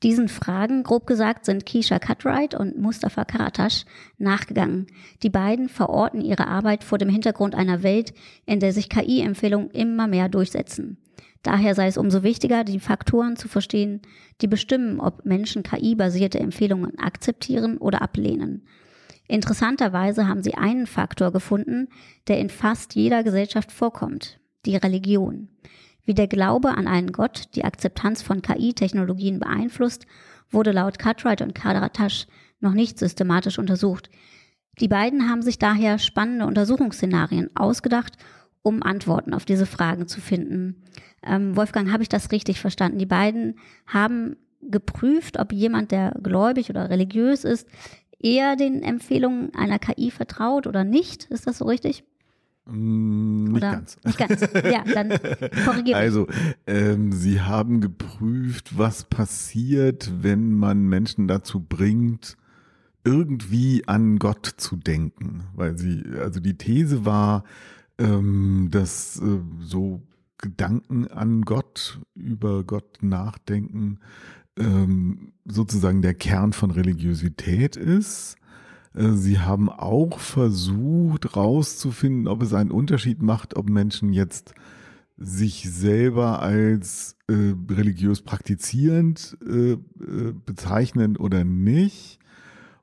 Diesen 0.03 0.27
Fragen, 0.27 0.83
grob 0.83 1.07
gesagt, 1.07 1.45
sind 1.45 1.65
Keisha 1.65 1.99
Cutright 1.99 2.55
und 2.55 2.77
Mustafa 2.77 3.25
Karatasch 3.25 3.85
nachgegangen. 4.17 4.87
Die 5.23 5.29
beiden 5.29 5.69
verorten 5.69 6.21
ihre 6.21 6.47
Arbeit 6.47 6.83
vor 6.83 6.97
dem 6.97 7.09
Hintergrund 7.09 7.55
einer 7.55 7.83
Welt, 7.83 8.13
in 8.45 8.59
der 8.59 8.73
sich 8.73 8.89
KI-Empfehlungen 8.89 9.71
immer 9.71 10.07
mehr 10.07 10.29
durchsetzen. 10.29 10.97
Daher 11.43 11.73
sei 11.73 11.87
es 11.87 11.97
umso 11.97 12.23
wichtiger, 12.23 12.63
die 12.63 12.79
Faktoren 12.79 13.37
zu 13.37 13.47
verstehen, 13.47 14.01
die 14.41 14.47
bestimmen, 14.47 14.99
ob 14.99 15.25
Menschen 15.25 15.63
KI-basierte 15.63 16.39
Empfehlungen 16.39 16.99
akzeptieren 16.99 17.77
oder 17.77 18.01
ablehnen. 18.01 18.65
Interessanterweise 19.27 20.27
haben 20.27 20.43
sie 20.43 20.55
einen 20.55 20.87
Faktor 20.87 21.31
gefunden, 21.31 21.87
der 22.27 22.39
in 22.39 22.49
fast 22.49 22.95
jeder 22.95 23.23
Gesellschaft 23.23 23.71
vorkommt, 23.71 24.39
die 24.65 24.75
Religion. 24.75 25.49
Wie 26.05 26.13
der 26.13 26.27
Glaube 26.27 26.69
an 26.69 26.87
einen 26.87 27.11
Gott 27.11 27.43
die 27.55 27.63
Akzeptanz 27.63 28.21
von 28.21 28.41
KI-Technologien 28.41 29.39
beeinflusst, 29.39 30.05
wurde 30.49 30.71
laut 30.71 30.99
Cartwright 30.99 31.41
und 31.41 31.53
Kaderatasch 31.55 32.27
noch 32.59 32.73
nicht 32.73 32.97
systematisch 32.97 33.59
untersucht. 33.59 34.09
Die 34.79 34.87
beiden 34.87 35.29
haben 35.29 35.41
sich 35.41 35.59
daher 35.59 35.99
spannende 35.99 36.45
Untersuchungsszenarien 36.45 37.55
ausgedacht, 37.55 38.17
um 38.61 38.83
Antworten 38.83 39.33
auf 39.33 39.45
diese 39.45 39.65
Fragen 39.65 40.07
zu 40.07 40.21
finden. 40.21 40.83
Ähm, 41.23 41.55
Wolfgang, 41.55 41.91
habe 41.91 42.03
ich 42.03 42.09
das 42.09 42.31
richtig 42.31 42.59
verstanden? 42.59 42.97
Die 42.97 43.05
beiden 43.05 43.59
haben 43.87 44.37
geprüft, 44.61 45.39
ob 45.39 45.51
jemand, 45.51 45.91
der 45.91 46.11
gläubig 46.21 46.69
oder 46.69 46.89
religiös 46.89 47.43
ist, 47.43 47.67
eher 48.19 48.55
den 48.55 48.83
Empfehlungen 48.83 49.53
einer 49.55 49.79
KI 49.79 50.11
vertraut 50.11 50.67
oder 50.67 50.83
nicht. 50.83 51.25
Ist 51.25 51.47
das 51.47 51.59
so 51.59 51.65
richtig? 51.65 52.03
Mm, 52.71 53.45
nicht 53.45 53.57
Oder? 53.57 53.71
ganz. 53.71 53.97
Nicht 54.03 54.17
ganz. 54.17 54.41
Ja, 54.53 54.83
dann 54.83 55.09
korrigiere 55.65 55.97
Also, 55.97 56.27
ähm, 56.67 57.11
sie 57.11 57.41
haben 57.41 57.81
geprüft, 57.81 58.77
was 58.77 59.03
passiert, 59.03 60.11
wenn 60.21 60.53
man 60.53 60.87
Menschen 60.87 61.27
dazu 61.27 61.59
bringt, 61.59 62.37
irgendwie 63.03 63.87
an 63.87 64.19
Gott 64.19 64.45
zu 64.57 64.75
denken. 64.75 65.45
Weil 65.55 65.77
sie, 65.77 66.03
also 66.19 66.39
die 66.39 66.57
These 66.57 67.05
war, 67.05 67.43
ähm, 67.97 68.69
dass 68.71 69.19
äh, 69.21 69.39
so 69.61 70.01
Gedanken 70.37 71.07
an 71.07 71.41
Gott, 71.41 71.99
über 72.15 72.63
Gott 72.63 72.99
nachdenken, 73.01 73.99
ähm, 74.57 75.33
sozusagen 75.45 76.01
der 76.01 76.13
Kern 76.13 76.53
von 76.53 76.71
Religiosität 76.71 77.75
ist. 77.75 78.37
Äh, 78.93 79.11
Sie 79.13 79.39
haben 79.39 79.69
auch 79.69 80.19
versucht 80.19 81.35
rauszufinden, 81.35 82.27
ob 82.27 82.41
es 82.41 82.53
einen 82.53 82.71
Unterschied 82.71 83.21
macht, 83.21 83.55
ob 83.55 83.69
Menschen 83.69 84.13
jetzt 84.13 84.53
sich 85.17 85.69
selber 85.69 86.41
als 86.41 87.17
äh, 87.27 87.53
religiös 87.69 88.21
praktizierend 88.21 89.37
äh, 89.45 89.73
äh, 89.73 89.77
bezeichnen 90.45 91.17
oder 91.17 91.43
nicht. 91.43 92.19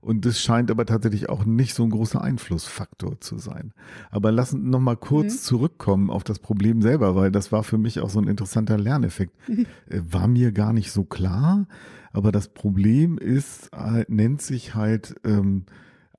Und 0.02 0.24
das 0.24 0.38
scheint 0.40 0.70
aber 0.70 0.86
tatsächlich 0.86 1.28
auch 1.28 1.44
nicht 1.46 1.74
so 1.74 1.82
ein 1.82 1.90
großer 1.90 2.20
Einflussfaktor 2.22 3.20
zu 3.20 3.38
sein. 3.38 3.72
Aber 4.10 4.30
lass 4.30 4.52
uns 4.52 4.62
noch 4.64 4.78
mal 4.78 4.96
kurz 4.96 5.32
Mhm. 5.34 5.38
zurückkommen 5.38 6.10
auf 6.10 6.22
das 6.22 6.38
Problem 6.38 6.80
selber, 6.80 7.16
weil 7.16 7.32
das 7.32 7.50
war 7.50 7.64
für 7.64 7.78
mich 7.78 7.98
auch 8.00 8.10
so 8.10 8.20
ein 8.20 8.28
interessanter 8.28 8.78
Lerneffekt. 8.78 9.34
Mhm. 9.48 9.66
Äh, 9.88 10.00
War 10.10 10.28
mir 10.28 10.52
gar 10.52 10.72
nicht 10.72 10.92
so 10.92 11.02
klar, 11.04 11.66
aber 12.12 12.30
das 12.32 12.48
Problem 12.48 13.18
ist, 13.18 13.70
nennt 14.08 14.42
sich 14.42 14.74
halt 14.74 15.16
ähm, 15.24 15.64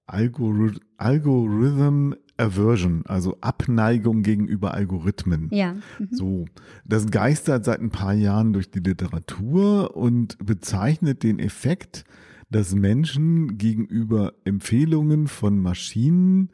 Algorith 0.08 0.80
Algorithm 0.98 2.16
Aversion, 2.38 3.04
also 3.08 3.38
Abneigung 3.42 4.22
gegenüber 4.22 4.74
Algorithmen. 4.74 5.50
Ja. 5.52 5.74
Mhm. 5.74 6.08
So, 6.12 6.46
das 6.86 7.08
geistert 7.10 7.66
seit 7.66 7.80
ein 7.82 7.90
paar 7.90 8.14
Jahren 8.14 8.54
durch 8.54 8.70
die 8.70 8.80
Literatur 8.80 9.98
und 9.98 10.38
bezeichnet 10.46 11.24
den 11.24 11.40
Effekt, 11.40 12.06
dass 12.50 12.76
Menschen 12.76 13.58
gegenüber 13.58 14.34
Empfehlungen 14.46 15.28
von 15.28 15.60
Maschinen 15.60 16.50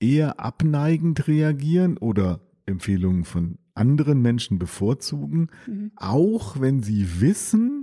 eher 0.00 0.40
abneigend 0.40 1.26
reagieren 1.28 1.96
oder 1.98 2.40
Empfehlungen 2.66 3.24
von 3.24 3.58
anderen 3.74 4.20
Menschen 4.22 4.58
bevorzugen, 4.58 5.48
Mhm. 5.66 5.92
auch 5.96 6.60
wenn 6.60 6.82
sie 6.82 7.20
wissen, 7.20 7.75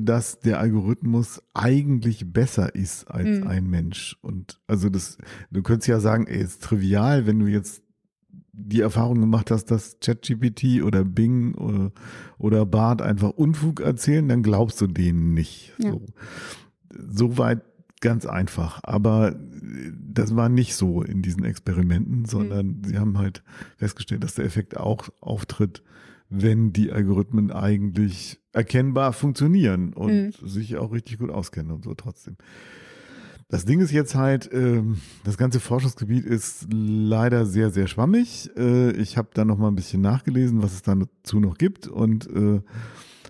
dass 0.00 0.40
der 0.40 0.60
Algorithmus 0.60 1.42
eigentlich 1.54 2.32
besser 2.32 2.74
ist 2.74 3.04
als 3.10 3.40
Mhm. 3.40 3.46
ein 3.46 3.70
Mensch. 3.70 4.16
Und 4.22 4.60
also 4.66 4.88
das, 4.90 5.18
du 5.50 5.62
könntest 5.62 5.88
ja 5.88 6.00
sagen, 6.00 6.26
ey, 6.26 6.42
ist 6.42 6.62
trivial, 6.62 7.26
wenn 7.26 7.38
du 7.38 7.46
jetzt 7.46 7.82
die 8.52 8.80
Erfahrung 8.80 9.20
gemacht 9.20 9.50
hast, 9.50 9.66
dass 9.66 9.98
ChatGPT 10.00 10.82
oder 10.82 11.04
Bing 11.04 11.54
oder, 11.54 11.92
oder 12.38 12.66
Bart 12.66 13.00
einfach 13.02 13.30
Unfug 13.30 13.80
erzählen, 13.80 14.28
dann 14.28 14.42
glaubst 14.42 14.80
du 14.80 14.86
denen 14.88 15.32
nicht. 15.32 15.74
Ja. 15.78 15.92
So. 15.92 16.02
Soweit 17.08 17.62
ganz 18.00 18.26
einfach. 18.26 18.80
Aber 18.82 19.32
äh, 19.32 19.92
das 20.12 20.34
war 20.36 20.48
nicht 20.48 20.74
so 20.74 21.02
in 21.02 21.22
diesen 21.22 21.44
Experimenten, 21.44 22.24
sondern 22.24 22.82
sie 22.84 22.98
haben 22.98 23.16
halt 23.18 23.42
festgestellt, 23.76 24.24
dass 24.24 24.34
der 24.34 24.44
Effekt 24.44 24.76
auch 24.76 25.08
auftritt, 25.20 25.82
wenn 26.30 26.72
die 26.72 26.92
Algorithmen 26.92 27.50
eigentlich 27.50 28.40
erkennbar 28.52 29.12
funktionieren 29.12 29.92
und 29.94 30.32
sich 30.42 30.76
auch 30.76 30.92
richtig 30.92 31.18
gut 31.18 31.30
auskennen 31.30 31.72
und 31.72 31.84
so 31.84 31.94
trotzdem. 31.94 32.36
Das 33.50 33.64
Ding 33.64 33.80
ist 33.80 33.92
jetzt 33.92 34.14
halt, 34.14 34.50
ähm, 34.52 34.98
das 35.24 35.38
ganze 35.38 35.58
Forschungsgebiet 35.58 36.26
ist 36.26 36.66
leider 36.70 37.46
sehr, 37.46 37.70
sehr 37.70 37.86
schwammig. 37.86 38.50
Äh, 38.58 38.92
ich 38.92 39.16
habe 39.16 39.30
da 39.32 39.46
noch 39.46 39.56
mal 39.56 39.68
ein 39.68 39.74
bisschen 39.74 40.02
nachgelesen, 40.02 40.62
was 40.62 40.74
es 40.74 40.82
dazu 40.82 41.40
noch 41.40 41.56
gibt 41.56 41.88
und 41.88 42.28
äh, 42.28 42.60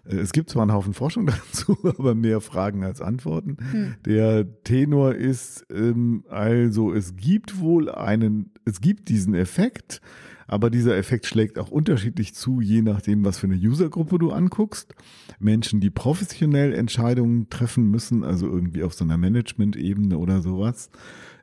äh, 0.08 0.16
es 0.16 0.32
gibt 0.32 0.50
zwar 0.50 0.62
einen 0.62 0.72
Haufen 0.72 0.94
Forschung 0.94 1.26
dazu, 1.52 1.76
aber 1.84 2.14
mehr 2.14 2.40
Fragen 2.40 2.84
als 2.84 3.00
Antworten. 3.00 3.56
Hm. 3.70 3.94
Der 4.04 4.62
Tenor 4.64 5.14
ist 5.14 5.66
ähm, 5.70 6.24
also, 6.28 6.92
es 6.92 7.16
gibt 7.16 7.60
wohl 7.60 7.90
einen, 7.90 8.52
es 8.64 8.80
gibt 8.80 9.08
diesen 9.08 9.34
Effekt, 9.34 10.00
aber 10.48 10.70
dieser 10.70 10.96
Effekt 10.96 11.26
schlägt 11.26 11.58
auch 11.58 11.70
unterschiedlich 11.70 12.34
zu, 12.34 12.60
je 12.60 12.80
nachdem, 12.80 13.24
was 13.24 13.38
für 13.38 13.46
eine 13.46 13.56
Usergruppe 13.56 14.18
du 14.18 14.32
anguckst. 14.32 14.94
Menschen, 15.38 15.78
die 15.78 15.90
professionell 15.90 16.72
Entscheidungen 16.72 17.50
treffen 17.50 17.90
müssen, 17.90 18.24
also 18.24 18.46
irgendwie 18.46 18.82
auf 18.82 18.94
so 18.94 19.04
einer 19.04 19.18
Management-Ebene 19.18 20.16
oder 20.16 20.40
sowas, 20.40 20.90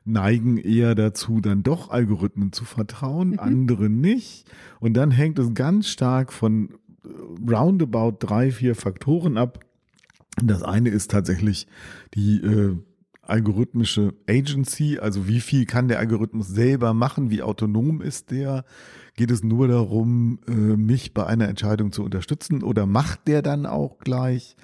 neigen 0.04 0.58
eher 0.58 0.96
dazu, 0.96 1.40
dann 1.40 1.62
doch 1.62 1.90
Algorithmen 1.90 2.52
zu 2.52 2.64
vertrauen, 2.64 3.38
andere 3.38 3.88
nicht. 3.88 4.50
Und 4.80 4.94
dann 4.94 5.12
hängt 5.12 5.38
es 5.38 5.54
ganz 5.54 5.88
stark 5.88 6.32
von 6.32 6.70
äh, 7.04 7.08
roundabout 7.48 8.16
drei, 8.18 8.50
vier 8.50 8.74
Faktoren 8.74 9.36
ab. 9.36 9.60
Das 10.42 10.62
eine 10.62 10.90
ist 10.90 11.12
tatsächlich 11.12 11.68
die 12.14 12.40
äh, 12.40 12.76
algorithmische 13.28 14.14
Agency, 14.28 14.98
also 14.98 15.28
wie 15.28 15.40
viel 15.40 15.66
kann 15.66 15.88
der 15.88 15.98
Algorithmus 15.98 16.48
selber 16.48 16.94
machen, 16.94 17.30
wie 17.30 17.42
autonom 17.42 18.00
ist 18.00 18.30
der? 18.30 18.64
Geht 19.16 19.30
es 19.30 19.42
nur 19.42 19.68
darum, 19.68 20.40
äh, 20.46 20.52
mich 20.52 21.14
bei 21.14 21.26
einer 21.26 21.48
Entscheidung 21.48 21.92
zu 21.92 22.04
unterstützen 22.04 22.62
oder 22.62 22.86
macht 22.86 23.28
der 23.28 23.42
dann 23.42 23.66
auch 23.66 23.98
gleich? 23.98 24.56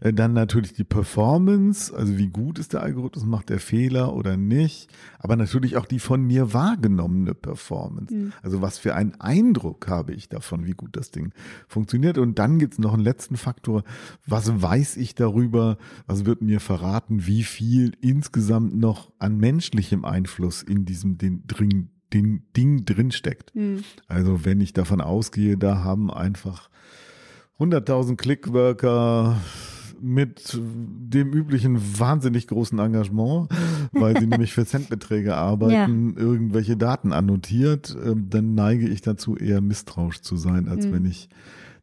Äh, 0.00 0.12
Dann 0.12 0.32
natürlich 0.32 0.72
die 0.72 0.84
Performance, 0.84 1.94
also 1.94 2.18
wie 2.18 2.28
gut 2.28 2.58
ist 2.58 2.72
der 2.72 2.82
Algorithmus, 2.82 3.24
macht 3.24 3.50
der 3.50 3.60
Fehler 3.60 4.14
oder 4.14 4.36
nicht, 4.36 4.90
aber 5.18 5.36
natürlich 5.36 5.76
auch 5.76 5.86
die 5.86 5.98
von 5.98 6.22
mir 6.22 6.52
wahrgenommene 6.52 7.34
Performance. 7.34 8.14
Mhm. 8.14 8.32
Also 8.42 8.62
was 8.62 8.78
für 8.78 8.94
einen 8.94 9.20
Eindruck 9.20 9.88
habe 9.88 10.12
ich 10.12 10.28
davon, 10.28 10.66
wie 10.66 10.72
gut 10.72 10.96
das 10.96 11.10
Ding 11.10 11.32
funktioniert. 11.66 12.18
Und 12.18 12.38
dann 12.38 12.58
gibt 12.58 12.74
es 12.74 12.78
noch 12.78 12.94
einen 12.94 13.04
letzten 13.04 13.36
Faktor, 13.36 13.84
was 14.26 14.62
weiß 14.62 14.96
ich 14.96 15.14
darüber, 15.14 15.78
was 16.06 16.24
wird 16.24 16.42
mir 16.42 16.60
verraten, 16.60 17.26
wie 17.26 17.42
viel 17.42 17.92
insgesamt 18.00 18.76
noch 18.76 19.12
an 19.18 19.38
menschlichem 19.38 20.04
Einfluss 20.04 20.62
in 20.62 20.84
diesem 20.84 21.18
den, 21.18 21.46
drin, 21.46 21.90
den 22.12 22.42
Ding 22.56 22.84
drin 22.84 23.10
steckt. 23.10 23.54
Hm. 23.54 23.82
Also 24.06 24.44
wenn 24.44 24.60
ich 24.60 24.72
davon 24.72 25.00
ausgehe, 25.00 25.56
da 25.56 25.82
haben 25.82 26.10
einfach 26.10 26.70
100.000 27.58 28.16
Clickworker 28.16 29.36
mit 30.00 30.58
dem 30.60 31.32
üblichen 31.32 31.78
wahnsinnig 31.98 32.46
großen 32.46 32.78
Engagement, 32.78 33.48
weil 33.92 34.18
sie 34.18 34.26
nämlich 34.28 34.52
für 34.52 34.66
Centbeträge 34.66 35.34
arbeiten, 35.36 36.16
irgendwelche 36.16 36.76
Daten 36.76 37.12
annotiert, 37.12 37.96
ähm, 38.04 38.30
dann 38.30 38.54
neige 38.54 38.88
ich 38.88 39.00
dazu 39.02 39.36
eher 39.36 39.60
misstrauisch 39.60 40.20
zu 40.20 40.36
sein, 40.36 40.68
als 40.68 40.86
Mhm. 40.86 40.92
wenn 40.92 41.04
ich 41.04 41.28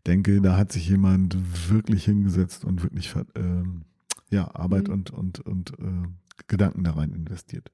denke, 0.06 0.42
da 0.42 0.58
hat 0.58 0.72
sich 0.72 0.88
jemand 0.88 1.38
wirklich 1.70 2.06
hingesetzt 2.06 2.64
und 2.64 2.84
wirklich 2.84 3.14
ähm, 3.36 3.82
ja, 4.30 4.54
Arbeit 4.54 4.88
mhm. 4.88 4.94
und, 4.94 5.12
und, 5.12 5.40
und 5.42 5.72
äh, 5.80 6.08
Gedanken 6.48 6.84
da 6.84 6.92
rein 6.92 7.12
investiert. 7.12 7.72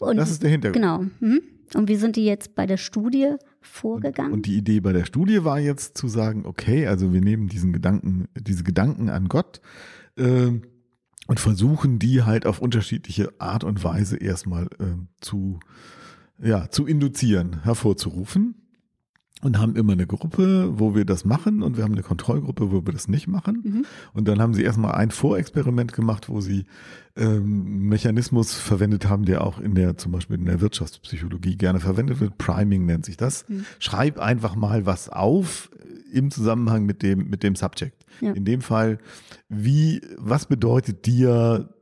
Und, 0.00 0.16
das 0.16 0.30
ist 0.30 0.42
der 0.42 0.50
Hintergrund. 0.50 0.82
Genau. 0.82 0.98
Mhm. 1.20 1.42
Und 1.74 1.88
wie 1.88 1.96
sind 1.96 2.16
die 2.16 2.24
jetzt 2.24 2.54
bei 2.54 2.66
der 2.66 2.78
Studie 2.78 3.34
vorgegangen? 3.60 4.32
Und, 4.32 4.38
und, 4.38 4.46
die 4.46 4.56
Idee 4.56 4.80
bei 4.80 4.92
der 4.92 5.04
Studie 5.04 5.44
war 5.44 5.60
jetzt 5.60 5.96
zu 5.96 6.08
sagen, 6.08 6.44
okay, 6.44 6.86
also 6.86 7.12
wir 7.12 7.20
nehmen 7.20 7.48
diesen 7.48 7.72
Gedanken, 7.72 8.28
diese 8.36 8.64
Gedanken 8.64 9.08
an 9.08 9.28
Gott 9.28 9.60
äh, 10.16 10.50
und 11.26 11.40
versuchen 11.40 11.98
die 11.98 12.22
halt 12.22 12.46
auf 12.46 12.60
unterschiedliche 12.60 13.28
Art 13.38 13.62
und 13.62 13.84
Weise 13.84 14.16
erstmal 14.16 14.66
äh, 14.78 14.96
zu, 15.20 15.60
ja, 16.42 16.68
zu 16.70 16.86
induzieren, 16.86 17.62
hervorzurufen 17.62 18.59
und 19.42 19.58
haben 19.58 19.76
immer 19.76 19.92
eine 19.94 20.06
Gruppe, 20.06 20.78
wo 20.78 20.94
wir 20.94 21.04
das 21.04 21.24
machen 21.24 21.62
und 21.62 21.76
wir 21.76 21.84
haben 21.84 21.92
eine 21.92 22.02
Kontrollgruppe, 22.02 22.70
wo 22.70 22.84
wir 22.86 22.92
das 22.92 23.08
nicht 23.08 23.26
machen. 23.26 23.62
Mhm. 23.64 23.84
Und 24.12 24.28
dann 24.28 24.40
haben 24.40 24.54
sie 24.54 24.62
erstmal 24.62 24.92
ein 24.92 25.10
Vorexperiment 25.10 25.92
gemacht, 25.92 26.28
wo 26.28 26.40
sie 26.40 26.66
ähm, 27.16 27.88
Mechanismus 27.88 28.54
verwendet 28.54 29.08
haben, 29.08 29.24
der 29.24 29.44
auch 29.44 29.58
in 29.58 29.74
der 29.74 29.96
zum 29.96 30.12
Beispiel 30.12 30.38
in 30.38 30.44
der 30.44 30.60
Wirtschaftspsychologie 30.60 31.56
gerne 31.56 31.80
verwendet 31.80 32.20
wird. 32.20 32.36
Priming 32.38 32.84
nennt 32.84 33.04
sich 33.04 33.16
das. 33.16 33.48
Mhm. 33.48 33.64
Schreib 33.78 34.18
einfach 34.18 34.56
mal 34.56 34.84
was 34.86 35.08
auf 35.08 35.70
im 36.12 36.30
Zusammenhang 36.30 36.84
mit 36.84 37.02
dem 37.02 37.30
mit 37.30 37.42
dem 37.42 37.54
Subject. 37.54 38.04
Ja. 38.20 38.32
In 38.32 38.44
dem 38.44 38.60
Fall, 38.60 38.98
wie 39.48 40.02
was 40.18 40.46
bedeutet 40.46 41.06
dir 41.06 41.72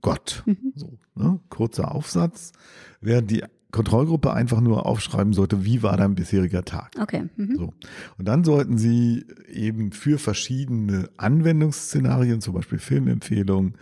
Gott? 0.00 0.42
Mhm. 0.46 0.72
So, 0.74 0.98
ne? 1.14 1.38
kurzer 1.48 1.94
Aufsatz. 1.94 2.52
Während 3.00 3.30
die 3.30 3.44
Kontrollgruppe 3.74 4.32
einfach 4.32 4.60
nur 4.60 4.86
aufschreiben 4.86 5.32
sollte, 5.32 5.64
wie 5.64 5.82
war 5.82 5.96
dein 5.96 6.14
bisheriger 6.14 6.64
Tag. 6.64 6.92
Okay. 7.00 7.24
Mhm. 7.36 7.56
So. 7.56 7.74
Und 8.18 8.28
dann 8.28 8.44
sollten 8.44 8.78
sie 8.78 9.24
eben 9.52 9.90
für 9.90 10.18
verschiedene 10.18 11.10
Anwendungsszenarien, 11.16 12.40
zum 12.40 12.54
Beispiel 12.54 12.78
Filmempfehlungen, 12.78 13.74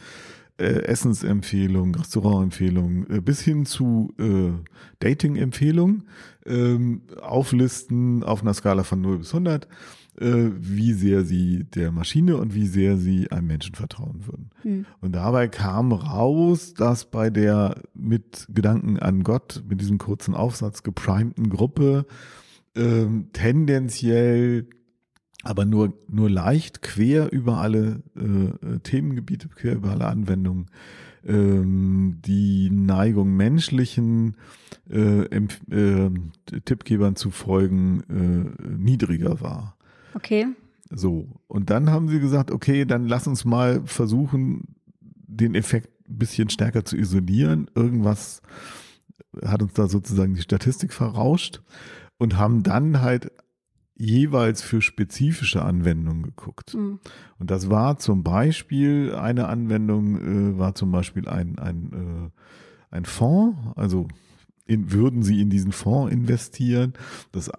äh, 0.56 0.64
Essensempfehlungen, 0.64 1.94
Restaurantempfehlungen, 1.94 3.10
äh, 3.10 3.20
bis 3.20 3.42
hin 3.42 3.66
zu 3.66 4.14
äh, 4.18 4.52
Dating-Empfehlungen 5.00 6.04
ähm, 6.46 7.02
auflisten 7.20 8.22
auf 8.22 8.42
einer 8.42 8.54
Skala 8.54 8.84
von 8.84 9.02
0 9.02 9.18
bis 9.18 9.28
100 9.28 9.64
äh, 9.64 9.68
wie 10.14 10.92
sehr 10.92 11.24
sie 11.24 11.64
der 11.64 11.90
Maschine 11.90 12.36
und 12.36 12.54
wie 12.54 12.66
sehr 12.66 12.98
sie 12.98 13.32
einem 13.32 13.46
Menschen 13.46 13.74
vertrauen 13.74 14.26
würden. 14.26 14.50
Hm. 14.60 14.86
Und 15.00 15.12
dabei 15.12 15.48
kam 15.48 15.92
raus, 15.92 16.74
dass 16.74 17.10
bei 17.10 17.30
der 17.30 17.80
mit 17.94 18.46
Gedanken 18.50 18.98
an 18.98 19.22
Gott, 19.22 19.64
mit 19.68 19.80
diesem 19.80 19.96
kurzen 19.96 20.34
Aufsatz 20.34 20.82
geprimten 20.82 21.48
Gruppe 21.48 22.04
ähm, 22.76 23.28
tendenziell 23.32 24.66
aber 25.42 25.64
nur, 25.64 25.92
nur 26.08 26.30
leicht 26.30 26.82
quer 26.82 27.32
über 27.32 27.58
alle 27.58 28.02
äh, 28.16 28.78
Themengebiete, 28.80 29.48
quer 29.48 29.74
über 29.74 29.90
alle 29.90 30.06
Anwendungen, 30.06 30.66
ähm, 31.26 32.18
die 32.24 32.70
Neigung 32.70 33.34
menschlichen 33.36 34.36
äh, 34.90 35.22
äh, 35.24 36.10
Tippgebern 36.64 37.16
zu 37.16 37.30
folgen 37.30 38.02
äh, 38.08 38.76
niedriger 38.76 39.40
war. 39.40 39.76
Okay. 40.14 40.46
So. 40.90 41.26
Und 41.48 41.70
dann 41.70 41.90
haben 41.90 42.08
sie 42.08 42.20
gesagt, 42.20 42.50
okay, 42.50 42.84
dann 42.84 43.06
lass 43.06 43.26
uns 43.26 43.44
mal 43.44 43.82
versuchen, 43.84 44.76
den 45.00 45.54
Effekt 45.54 45.88
ein 46.08 46.18
bisschen 46.18 46.50
stärker 46.50 46.84
zu 46.84 46.96
isolieren. 46.96 47.70
Irgendwas 47.74 48.42
hat 49.44 49.62
uns 49.62 49.72
da 49.72 49.88
sozusagen 49.88 50.34
die 50.34 50.42
Statistik 50.42 50.92
verrauscht 50.92 51.62
und 52.18 52.36
haben 52.36 52.62
dann 52.62 53.00
halt 53.00 53.32
jeweils 53.96 54.62
für 54.62 54.82
spezifische 54.82 55.62
Anwendungen 55.62 56.22
geguckt. 56.22 56.74
Mhm. 56.74 56.98
Und 57.38 57.50
das 57.50 57.70
war 57.70 57.98
zum 57.98 58.22
Beispiel 58.22 59.14
eine 59.14 59.48
Anwendung, 59.48 60.16
äh, 60.54 60.58
war 60.58 60.74
zum 60.74 60.90
Beispiel 60.90 61.28
ein, 61.28 61.58
ein, 61.58 61.92
äh, 61.92 62.94
ein 62.94 63.04
Fonds, 63.04 63.56
also 63.76 64.08
in, 64.72 64.92
würden 64.92 65.22
sie 65.22 65.40
in 65.40 65.50
diesen 65.50 65.72
Fonds 65.72 66.12
investieren. 66.12 66.94
Das 67.32 67.50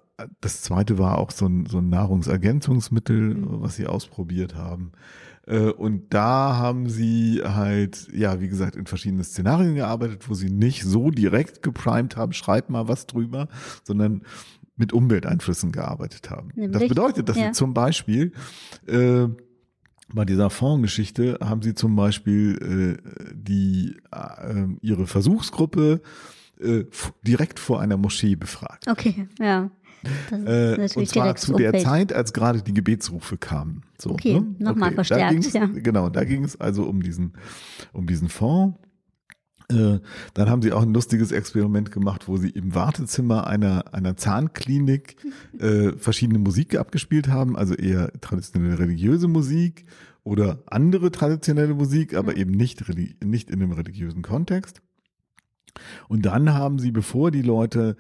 das 0.41 0.62
zweite 0.62 0.97
war 0.97 1.17
auch 1.17 1.32
so 1.32 1.47
ein, 1.47 1.65
so 1.65 1.80
ein 1.80 1.89
Nahrungsergänzungsmittel, 1.89 3.36
mhm. 3.36 3.62
was 3.62 3.76
sie 3.76 3.88
ausprobiert 3.88 4.56
haben. 4.56 4.91
Äh, 5.47 5.71
und 5.71 6.13
da 6.13 6.56
haben 6.56 6.89
sie 6.89 7.41
halt, 7.43 8.08
ja, 8.13 8.39
wie 8.39 8.47
gesagt, 8.47 8.76
in 8.76 8.86
verschiedenen 8.86 9.23
Szenarien 9.23 9.76
gearbeitet, 9.76 10.30
wo 10.30 10.34
sie 10.34 10.49
nicht 10.49 10.84
so 10.84 11.10
direkt 11.10 11.62
geprimed 11.62 12.15
haben, 12.15 12.34
schreib 12.34 12.69
mal 12.69 12.88
was 12.88 13.08
drüber, 13.08 13.47
sondern 13.84 14.23
mit 14.76 14.93
Umwelteinflüssen 14.93 15.71
gearbeitet 15.71 16.30
haben. 16.30 16.49
Nämlich? 16.56 16.80
Das 16.80 16.88
bedeutet, 16.88 17.30
dass 17.30 17.38
ja. 17.38 17.47
sie 17.47 17.52
zum 17.52 17.73
Beispiel 17.73 18.32
äh, 18.88 19.28
bei 20.13 20.26
dieser 20.26 20.49
Fondsgeschichte 20.49 21.39
haben 21.41 21.62
sie 21.62 21.73
zum 21.73 21.95
Beispiel 21.95 22.99
äh, 23.02 23.34
die 23.34 23.97
äh, 24.12 24.67
ihre 24.82 25.08
Versuchsgruppe 25.08 26.02
äh, 26.63 26.86
direkt 27.26 27.60
vor 27.60 27.82
einer 27.82 27.97
Moschee 27.97 28.36
befragt. 28.36 28.88
Okay, 28.88 29.28
ja. 29.39 29.69
Äh, 30.32 30.89
und 30.95 31.08
zwar 31.08 31.36
zu 31.36 31.54
der 31.54 31.73
Zeit, 31.80 32.12
als 32.12 32.34
gerade 32.34 32.62
die 32.62 32.73
Gebetsrufe 32.73 33.38
kamen. 33.38 33.84
So, 33.97 34.12
okay, 34.12 34.34
ne? 34.34 34.56
nochmal 34.60 34.89
okay. 34.89 34.95
verstärkt. 34.95 35.54
ja. 35.54 35.65
Genau, 35.65 36.10
da 36.10 36.23
ging 36.23 36.43
es 36.43 36.60
also 36.60 36.84
um 36.84 37.02
diesen, 37.02 37.34
um 37.93 38.06
diesen 38.06 38.30
Fonds. 38.30 38.78
Äh, 39.69 39.99
dann 40.34 40.49
haben 40.49 40.62
sie 40.62 40.73
auch 40.73 40.82
ein 40.82 40.93
lustiges 40.93 41.32
Experiment 41.32 41.91
gemacht, 41.91 42.28
wo 42.28 42.38
sie 42.38 42.49
im 42.49 42.76
Wartezimmer 42.76 43.47
einer, 43.47 43.93
einer 43.93 44.17
Zahnklinik 44.17 45.15
äh, 45.58 45.93
verschiedene 45.93 46.39
Musik 46.39 46.78
abgespielt 46.78 47.30
haben, 47.30 47.56
also 47.56 47.73
eher 47.73 48.12
traditionelle 48.19 48.80
religiöse 48.80 49.28
Musik 49.28 49.86
oder 50.23 50.63
andere 50.65 51.12
traditionelle 51.12 51.73
Musik, 51.73 52.13
aber 52.13 52.38
eben 52.38 52.52
nicht, 52.52 52.84
nicht 53.23 53.49
in 53.49 53.62
einem 53.62 53.71
religiösen 53.71 54.21
Kontext. 54.21 54.82
Und 56.07 56.25
dann 56.25 56.53
haben 56.53 56.79
sie, 56.79 56.91
bevor 56.91 57.31
die 57.31 57.41
Leute 57.41 57.95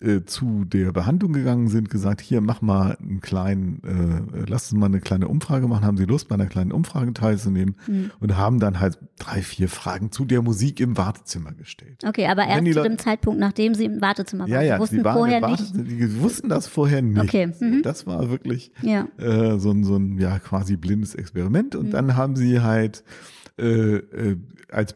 äh, 0.00 0.24
zu 0.24 0.64
der 0.64 0.92
Behandlung 0.92 1.32
gegangen 1.32 1.68
sind, 1.68 1.90
gesagt, 1.90 2.20
hier 2.20 2.40
mach 2.40 2.62
mal 2.62 2.96
einen 3.00 3.20
kleinen, 3.20 3.82
äh, 3.84 4.44
lass 4.48 4.72
uns 4.72 4.78
mal 4.78 4.86
eine 4.86 5.00
kleine 5.00 5.26
Umfrage 5.26 5.66
machen, 5.66 5.84
haben 5.84 5.96
sie 5.96 6.04
Lust, 6.04 6.28
bei 6.28 6.34
einer 6.34 6.46
kleinen 6.46 6.70
Umfrage 6.70 7.12
teilzunehmen 7.12 7.74
mhm. 7.86 8.12
und 8.20 8.36
haben 8.36 8.60
dann 8.60 8.78
halt 8.78 8.98
drei, 9.18 9.42
vier 9.42 9.68
Fragen 9.68 10.12
zu 10.12 10.24
der 10.24 10.40
Musik 10.42 10.78
im 10.78 10.96
Wartezimmer 10.96 11.52
gestellt. 11.52 12.04
Okay, 12.06 12.26
aber 12.26 12.46
erst 12.46 12.72
zu 12.72 12.82
dem 12.82 12.98
Zeitpunkt, 12.98 13.40
nachdem 13.40 13.74
sie 13.74 13.86
im 13.86 14.00
Wartezimmer 14.00 14.44
waren. 14.44 14.52
Ja, 14.52 14.62
ja, 14.62 14.76
sie 14.76 14.82
wussten 14.82 15.04
waren 15.04 15.16
vorher 15.16 15.48
nicht. 15.48 15.74
Die 15.74 16.20
wussten 16.20 16.48
das 16.48 16.68
vorher 16.68 17.02
nicht. 17.02 17.20
Okay. 17.20 17.52
Mhm. 17.58 17.82
Das 17.82 18.06
war 18.06 18.30
wirklich 18.30 18.70
ja. 18.82 19.08
äh, 19.18 19.58
so 19.58 19.72
ein, 19.72 19.82
so 19.82 19.96
ein 19.96 20.16
ja 20.18 20.38
quasi 20.38 20.76
blindes 20.76 21.16
Experiment. 21.16 21.74
Und 21.74 21.86
mhm. 21.86 21.90
dann 21.90 22.16
haben 22.16 22.36
sie 22.36 22.60
halt 22.60 23.02
äh, 23.58 23.96
äh, 23.96 24.36
als 24.70 24.94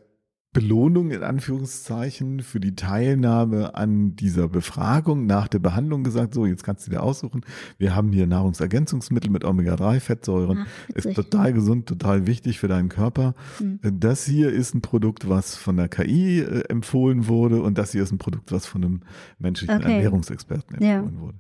Belohnung 0.53 1.11
in 1.13 1.23
Anführungszeichen 1.23 2.41
für 2.41 2.61
die 2.61 2.77
Teilnahme 2.77 3.75
an 3.75 4.17
dieser 4.17 4.49
Befragung 4.49 5.25
nach 5.25 5.49
der 5.49 5.61
Behandlung 5.61 6.05
gesagt, 6.05 6.35
so 6.35 6.45
jetzt 6.45 6.63
kannst 6.63 6.87
du 6.87 6.91
dir 6.91 7.03
aussuchen, 7.03 7.41
wir 7.79 7.95
haben 7.95 8.13
hier 8.13 8.27
Nahrungsergänzungsmittel 8.27 9.31
mit 9.31 9.47
Omega-3-Fettsäuren, 9.47 10.67
Ach, 10.67 10.95
ist 10.95 11.15
total 11.15 11.55
gesund, 11.55 11.87
total 11.87 12.27
wichtig 12.27 12.59
für 12.59 12.69
deinen 12.69 12.91
Körper. 12.91 13.35
Mhm. 13.61 13.81
Das 13.99 14.27
hier 14.27 14.53
ist 14.53 14.75
ein 14.75 14.83
Produkt, 14.83 15.27
was 15.27 15.57
von 15.57 15.79
der 15.79 15.89
KI 15.89 16.41
äh, 16.41 16.65
empfohlen 16.69 17.29
wurde 17.29 17.63
und 17.63 17.79
das 17.79 17.93
hier 17.93 18.03
ist 18.03 18.13
ein 18.13 18.19
Produkt, 18.19 18.53
was 18.53 18.67
von 18.67 18.85
einem 18.85 19.01
menschlichen 19.39 19.77
okay. 19.77 19.95
Ernährungsexperten 19.95 20.77
empfohlen 20.77 21.15
ja. 21.15 21.21
wurde. 21.21 21.39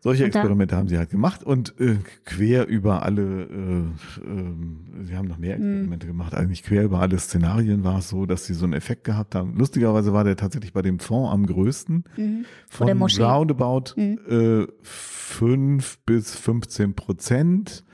Solche 0.00 0.24
Experimente 0.24 0.76
haben 0.76 0.88
sie 0.88 0.98
halt 0.98 1.10
gemacht 1.10 1.44
und 1.44 1.78
äh, 1.80 1.96
quer 2.24 2.66
über 2.66 3.02
alle, 3.02 3.22
äh, 3.22 3.80
äh, 4.20 5.04
sie 5.04 5.16
haben 5.16 5.28
noch 5.28 5.38
mehr 5.38 5.56
hm. 5.56 5.62
Experimente 5.62 6.06
mhm. 6.06 6.10
gemacht, 6.10 6.34
eigentlich 6.34 6.62
quer 6.62 6.84
über 6.84 7.00
alle 7.00 7.18
Szenarien 7.18 7.84
war 7.84 7.98
es 7.98 8.08
so, 8.08 8.26
dass 8.26 8.46
sie 8.46 8.54
so 8.54 8.64
einen 8.64 8.72
Effekt 8.72 9.04
gehabt 9.04 9.34
haben. 9.34 9.56
Lustigerweise 9.56 10.12
war 10.12 10.24
der 10.24 10.36
tatsächlich 10.36 10.72
bei 10.72 10.82
dem 10.82 10.98
Fonds 10.98 11.32
am 11.32 11.46
größten. 11.46 12.04
Mhm. 12.16 12.44
Von 12.68 13.02
roundabout 13.02 13.94
mhm. 13.96 14.18
äh, 14.28 14.66
5 14.82 15.98
bis 16.06 16.34
15 16.34 16.94
Prozent. 16.94 17.84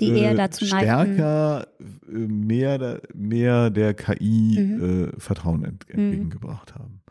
Die 0.00 0.10
eher 0.10 0.32
äh, 0.32 0.34
dazu 0.34 0.64
stärker 0.64 1.66
äh, 1.78 2.12
mehr, 2.12 3.02
mehr 3.14 3.70
der 3.70 3.94
KI 3.94 4.58
mhm. 4.58 5.12
äh, 5.14 5.20
Vertrauen 5.20 5.60
mhm. 5.60 5.66
entgegengebracht 5.88 6.74
haben. 6.74 7.02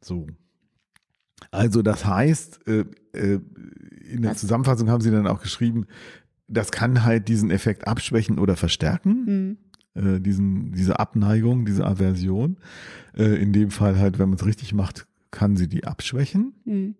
So. 0.00 0.26
Also 1.52 1.82
das 1.82 2.04
heißt, 2.04 2.66
äh, 2.66 2.84
äh, 3.12 3.40
in 4.10 4.22
der? 4.22 4.34
Zusammenfassung 4.34 4.90
haben 4.90 5.00
sie 5.00 5.12
dann 5.12 5.28
auch 5.28 5.40
geschrieben, 5.40 5.86
das 6.48 6.72
kann 6.72 7.04
halt 7.04 7.28
diesen 7.28 7.50
Effekt 7.50 7.86
abschwächen 7.86 8.40
oder 8.40 8.56
verstärken. 8.56 9.24
Mhm 9.24 9.56
äh, 9.94 10.20
diesen, 10.20 10.72
diese 10.72 10.98
Abneigung, 10.98 11.64
diese 11.64 11.84
Aversion. 11.84 12.56
Äh, 13.16 13.42
in 13.42 13.52
dem 13.52 13.70
Fall 13.70 13.98
halt, 13.98 14.18
wenn 14.18 14.28
man 14.28 14.38
es 14.38 14.46
richtig 14.46 14.72
macht, 14.74 15.06
kann 15.30 15.56
sie 15.56 15.68
die 15.68 15.84
abschwächen. 15.84 16.54
Mhm. 16.64 16.94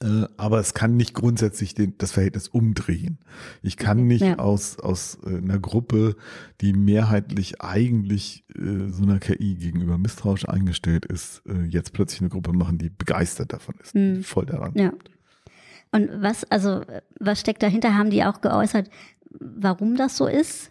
Äh, 0.00 0.26
aber 0.36 0.60
es 0.60 0.74
kann 0.74 0.96
nicht 0.96 1.14
grundsätzlich 1.14 1.74
den, 1.74 1.98
das 1.98 2.12
Verhältnis 2.12 2.46
umdrehen. 2.46 3.18
Ich 3.62 3.76
kann 3.76 4.06
nicht 4.06 4.22
ja. 4.22 4.38
aus, 4.38 4.78
aus 4.78 5.18
äh, 5.24 5.38
einer 5.38 5.58
Gruppe, 5.58 6.14
die 6.60 6.72
mehrheitlich 6.72 7.60
eigentlich 7.60 8.44
äh, 8.54 8.88
so 8.90 9.02
einer 9.02 9.18
KI 9.18 9.56
gegenüber 9.56 9.98
misstrauisch 9.98 10.48
eingestellt 10.48 11.04
ist, 11.04 11.42
äh, 11.46 11.64
jetzt 11.64 11.92
plötzlich 11.92 12.20
eine 12.20 12.30
Gruppe 12.30 12.52
machen, 12.52 12.78
die 12.78 12.90
begeistert 12.90 13.52
davon 13.52 13.74
ist, 13.82 13.94
mhm. 13.94 14.22
voll 14.22 14.46
daran 14.46 14.72
ja. 14.74 14.92
Und 15.90 16.10
was, 16.20 16.44
also, 16.44 16.82
was 17.18 17.40
steckt 17.40 17.62
dahinter? 17.62 17.96
Haben 17.96 18.10
die 18.10 18.22
auch 18.22 18.42
geäußert, 18.42 18.90
warum 19.30 19.96
das 19.96 20.16
so 20.16 20.26
ist? 20.26 20.70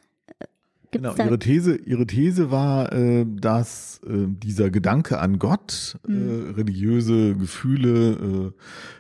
Gibt's 0.92 1.16
genau, 1.16 1.28
ihre 1.28 1.40
These, 1.40 1.76
ihre 1.76 2.08
These 2.08 2.50
war, 2.50 2.94
äh, 2.94 3.26
dass 3.28 4.00
äh, 4.08 4.28
dieser 4.28 4.70
Gedanke 4.70 5.20
an 5.20 5.38
Gott, 5.38 5.98
äh, 6.08 6.12
mhm. 6.12 6.52
religiöse 6.52 7.36
Gefühle, 7.36 8.54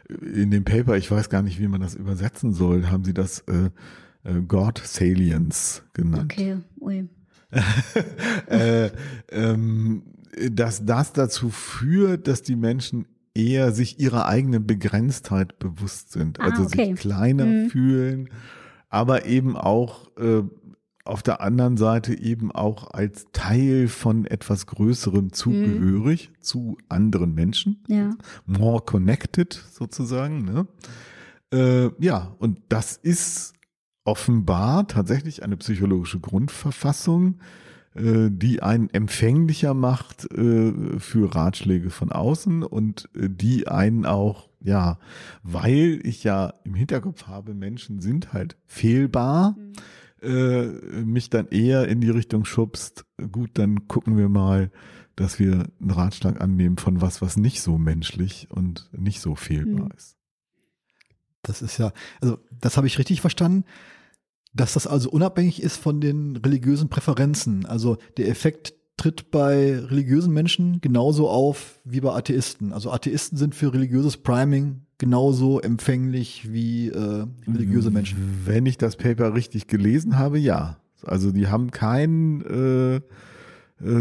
äh, 0.10 0.41
in 0.41 0.52
dem 0.52 0.63
Paper, 0.63 0.97
ich 0.97 1.10
weiß 1.10 1.30
gar 1.30 1.41
nicht, 1.41 1.60
wie 1.60 1.67
man 1.67 1.82
das 1.82 1.95
übersetzen 1.95 2.54
soll, 2.54 2.88
haben 2.88 3.06
sie 3.06 3.13
das 3.13 3.39
äh, 3.47 3.69
äh, 4.23 4.41
God 4.41 4.82
Salience 4.84 5.84
genannt. 5.93 6.34
Okay, 6.34 6.58
ui. 6.80 7.08
äh, 8.47 8.89
ähm, 9.32 10.04
dass 10.52 10.86
das 10.86 11.13
dazu 11.13 11.50
führt, 11.50 12.28
dass 12.28 12.41
die 12.41 12.58
Menschen 12.58 13.06
eher 13.34 13.71
sich 13.71 14.00
ihrer 14.00 14.28
eigenen 14.28 14.65
Begrenztheit 14.67 15.60
bewusst 15.60 16.12
sind, 16.12 16.39
also 16.39 16.63
ah, 16.63 16.65
okay. 16.65 16.86
sich 16.88 16.95
kleiner 16.95 17.45
mhm. 17.45 17.69
fühlen, 17.69 18.30
aber 18.89 19.26
eben 19.26 19.56
auch 19.56 20.08
äh, 20.17 20.43
auf 21.08 21.24
der 21.24 21.41
anderen 21.41 21.78
Seite 21.78 22.17
eben 22.17 22.52
auch 22.52 22.91
als 22.91 23.28
Teil 23.32 23.88
von 23.88 24.26
etwas 24.26 24.65
Größerem 24.67 25.34
zugehörig 25.34 26.30
mhm. 26.30 26.41
zu 26.41 26.78
anderen 26.89 27.34
Menschen. 27.34 27.84
Ja. 27.88 28.15
More 28.46 28.82
connected 28.82 29.54
sozusagen. 29.72 30.43
Ne? 30.43 30.67
Äh, 31.54 31.91
ja, 32.04 32.36
und 32.39 32.60
das 32.70 32.98
ist 32.98 33.54
offenbar 34.04 34.88
tatsächlich 34.88 35.43
eine 35.43 35.58
psychologische 35.58 36.20
Grundverfassung, 36.20 37.39
äh, 37.96 38.30
die 38.30 38.62
einen 38.62 38.89
empfänglicher 38.89 39.74
macht 39.74 40.32
äh, 40.32 41.00
für 41.00 41.36
Ratschläge 41.36 41.89
von 41.89 42.12
außen 42.12 42.63
und 42.63 43.10
äh, 43.15 43.30
die 43.30 43.67
einen 43.67 44.06
auch, 44.06 44.50
ja, 44.62 45.00
weil 45.43 46.00
ich 46.04 46.24
ja 46.24 46.54
im 46.63 46.74
Hinterkopf 46.74 47.28
habe, 47.28 47.54
Menschen 47.54 48.02
sind 48.02 48.34
halt 48.34 48.58
fehlbar. 48.65 49.56
Mhm 49.58 49.74
äh, 50.28 51.04
mich 51.04 51.30
dann 51.30 51.48
eher 51.48 51.88
in 51.88 52.02
die 52.02 52.10
Richtung 52.10 52.46
schubst, 52.46 53.06
gut, 53.32 53.52
dann 53.54 53.88
gucken 53.88 54.18
wir 54.18 54.30
mal, 54.30 54.72
dass 55.16 55.40
wir 55.40 55.68
einen 55.82 55.92
Ratschlag 55.92 56.42
annehmen 56.42 56.78
von 56.78 57.02
was, 57.02 57.22
was 57.22 57.38
nicht 57.38 57.62
so 57.62 57.78
menschlich 57.78 58.48
und 58.52 58.90
nicht 58.92 59.22
so 59.22 59.36
fehlbar 59.36 59.86
mhm. 59.86 59.92
ist. 59.98 60.18
Das 61.42 61.62
ist 61.62 61.78
ja, 61.78 61.92
also 62.22 62.38
das 62.52 62.78
habe 62.78 62.88
ich 62.88 63.00
richtig 63.00 63.22
verstanden, 63.22 63.63
dass 64.54 64.74
das 64.74 64.88
also 64.88 65.10
unabhängig 65.10 65.62
ist 65.62 65.78
von 65.78 66.02
den 66.02 66.36
religiösen 66.36 66.90
Präferenzen. 66.90 67.66
Also 67.66 67.98
der 68.18 68.28
Effekt 68.28 68.74
tritt 68.98 69.32
bei 69.32 69.78
religiösen 69.78 70.34
Menschen 70.34 70.82
genauso 70.82 71.30
auf 71.30 71.80
wie 71.84 72.02
bei 72.02 72.12
Atheisten. 72.12 72.74
Also 72.74 72.92
Atheisten 72.92 73.38
sind 73.38 73.56
für 73.56 73.74
religiöses 73.74 74.18
Priming 74.18 74.87
genauso 74.98 75.60
empfänglich 75.60 76.52
wie 76.52 76.90
äh, 76.90 77.26
religiöse 77.48 77.92
Menschen. 77.92 78.18
Wenn 78.46 78.66
ich 78.66 78.78
das 78.78 78.96
Paper 78.96 79.34
richtig 79.34 79.68
gelesen 79.68 80.18
habe, 80.18 80.40
ja. 80.40 80.78
Also 81.04 81.32
die 81.32 81.48
haben 81.48 81.72
keinen 81.72 82.42
äh, 82.42 82.96
äh, 82.96 83.02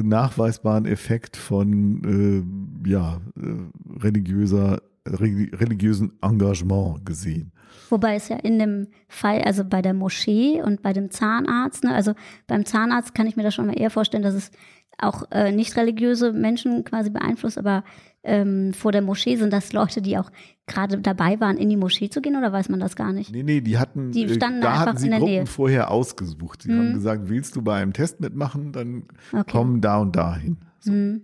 nachweisbaren 0.02 0.86
Effekt 0.86 1.36
von 1.36 2.82
äh, 2.84 2.88
ja, 2.88 3.20
äh, 3.36 4.00
religiöser, 4.02 4.80
religiösen 5.06 6.12
Engagement 6.22 7.04
gesehen. 7.04 7.52
Wobei 7.90 8.16
es 8.16 8.28
ja 8.28 8.36
in 8.36 8.58
dem 8.58 8.88
Fall, 9.06 9.42
also 9.42 9.64
bei 9.64 9.82
der 9.82 9.94
Moschee 9.94 10.62
und 10.62 10.82
bei 10.82 10.92
dem 10.92 11.10
Zahnarzt, 11.10 11.84
ne, 11.84 11.94
also 11.94 12.14
beim 12.46 12.64
Zahnarzt 12.64 13.14
kann 13.14 13.26
ich 13.26 13.36
mir 13.36 13.42
das 13.42 13.54
schon 13.54 13.66
mal 13.66 13.78
eher 13.78 13.90
vorstellen, 13.90 14.22
dass 14.22 14.34
es 14.34 14.50
auch 14.98 15.24
äh, 15.30 15.52
nicht 15.52 15.76
religiöse 15.76 16.32
Menschen 16.32 16.84
quasi 16.84 17.10
beeinflusst, 17.10 17.58
aber 17.58 17.84
ähm, 18.22 18.74
vor 18.74 18.92
der 18.92 19.02
Moschee 19.02 19.36
sind 19.36 19.52
das 19.52 19.72
Leute, 19.72 20.02
die 20.02 20.18
auch 20.18 20.30
gerade 20.66 20.98
dabei 20.98 21.38
waren, 21.38 21.56
in 21.56 21.68
die 21.68 21.76
Moschee 21.76 22.10
zu 22.10 22.20
gehen 22.20 22.36
oder 22.36 22.52
weiß 22.52 22.68
man 22.68 22.80
das 22.80 22.96
gar 22.96 23.12
nicht? 23.12 23.30
Nee, 23.30 23.44
nee, 23.44 23.60
die 23.60 23.78
hatten, 23.78 24.10
die 24.10 24.24
äh, 24.24 24.34
standen 24.34 24.60
da 24.60 24.80
hatten 24.80 24.96
sie 24.96 25.06
in 25.06 25.10
der 25.12 25.20
Gruppen 25.20 25.34
Nähe. 25.34 25.46
vorher 25.46 25.90
ausgesucht. 25.90 26.62
Sie 26.62 26.72
mhm. 26.72 26.78
haben 26.78 26.94
gesagt, 26.94 27.28
willst 27.28 27.54
du 27.54 27.62
bei 27.62 27.76
einem 27.80 27.92
Test 27.92 28.20
mitmachen, 28.20 28.72
dann 28.72 29.04
okay. 29.32 29.44
komm 29.50 29.80
da 29.80 29.98
und 29.98 30.16
dahin. 30.16 30.58
So. 30.80 30.92
Mhm. 30.92 31.22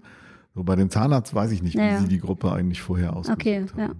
so. 0.54 0.62
bei 0.62 0.76
dem 0.76 0.90
Zahnarzt 0.90 1.34
weiß 1.34 1.50
ich 1.50 1.62
nicht, 1.62 1.74
wie 1.74 1.80
ja, 1.80 1.98
sie 1.98 2.08
die 2.08 2.20
Gruppe 2.20 2.52
eigentlich 2.52 2.82
vorher 2.82 3.16
ausgesucht 3.16 3.40
okay, 3.40 3.66
haben. 3.76 3.80
Ja. 3.80 3.90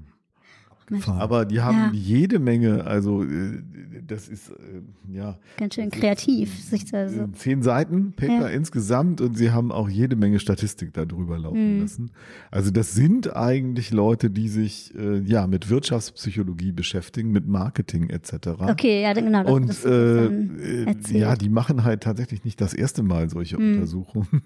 Aber 1.07 1.45
die 1.45 1.61
haben 1.61 1.77
ja. 1.77 1.91
jede 1.93 2.39
Menge, 2.39 2.85
also 2.85 3.23
äh, 3.23 3.63
das 4.07 4.29
ist 4.29 4.51
äh, 4.51 4.83
ja. 5.13 5.39
Ganz 5.57 5.75
schön 5.75 5.91
kreativ. 5.91 6.63
Sich 6.63 6.91
da 6.91 7.09
so. 7.09 7.27
Zehn 7.29 7.63
Seiten 7.63 8.13
Paper 8.13 8.43
ja. 8.43 8.49
insgesamt 8.49 9.21
und 9.21 9.37
sie 9.37 9.51
haben 9.51 9.73
auch 9.73 9.89
jede 9.89 10.17
Menge 10.17 10.39
Statistik 10.39 10.93
darüber 10.93 11.39
laufen 11.39 11.77
mhm. 11.77 11.83
lassen. 11.83 12.11
Also 12.51 12.71
das 12.71 12.95
sind 12.95 13.35
eigentlich 13.35 13.93
Leute, 13.93 14.31
die 14.31 14.49
sich 14.49 14.95
äh, 14.95 15.21
ja 15.21 15.47
mit 15.47 15.71
Wirtschaftspsychologie 15.71 16.73
beschäftigen, 16.73 17.31
mit 17.31 17.47
Marketing 17.47 18.11
etc. 18.11 18.49
Okay, 18.59 19.03
ja 19.03 19.13
genau. 19.13 19.43
Das, 19.43 19.53
und 19.53 19.69
das 19.69 19.85
äh, 19.85 21.19
ja, 21.19 21.37
die 21.37 21.49
machen 21.49 21.85
halt 21.85 22.03
tatsächlich 22.03 22.45
nicht 22.45 22.61
das 22.61 22.75
erste 22.75 23.03
Mal 23.03 23.31
solche 23.31 23.59
mhm. 23.59 23.75
Untersuchungen. 23.75 24.43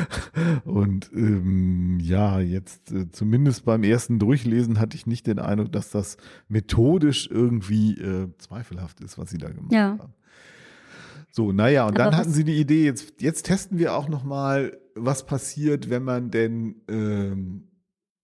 und 0.64 1.10
ähm, 1.14 1.98
ja, 2.00 2.40
jetzt 2.40 2.92
äh, 2.92 3.10
zumindest 3.10 3.64
beim 3.64 3.82
ersten 3.82 4.18
Durchlesen 4.18 4.80
hatte 4.80 4.96
ich 4.96 5.06
nicht 5.06 5.26
den 5.26 5.38
Eindruck, 5.38 5.72
dass 5.76 5.90
das 5.90 6.16
methodisch 6.48 7.28
irgendwie 7.30 7.92
äh, 8.00 8.28
zweifelhaft 8.38 9.00
ist, 9.00 9.18
was 9.18 9.30
sie 9.30 9.38
da 9.38 9.48
gemacht 9.50 9.72
ja. 9.72 9.96
haben. 9.98 10.14
So, 11.30 11.52
naja, 11.52 11.84
und 11.86 12.00
Aber 12.00 12.10
dann 12.10 12.16
hatten 12.16 12.32
sie 12.32 12.44
die 12.44 12.58
Idee, 12.58 12.84
jetzt, 12.84 13.20
jetzt 13.20 13.44
testen 13.44 13.78
wir 13.78 13.94
auch 13.94 14.08
nochmal, 14.08 14.78
was 14.94 15.26
passiert, 15.26 15.90
wenn 15.90 16.02
man 16.02 16.30
denn 16.30 16.76
ähm, 16.88 17.68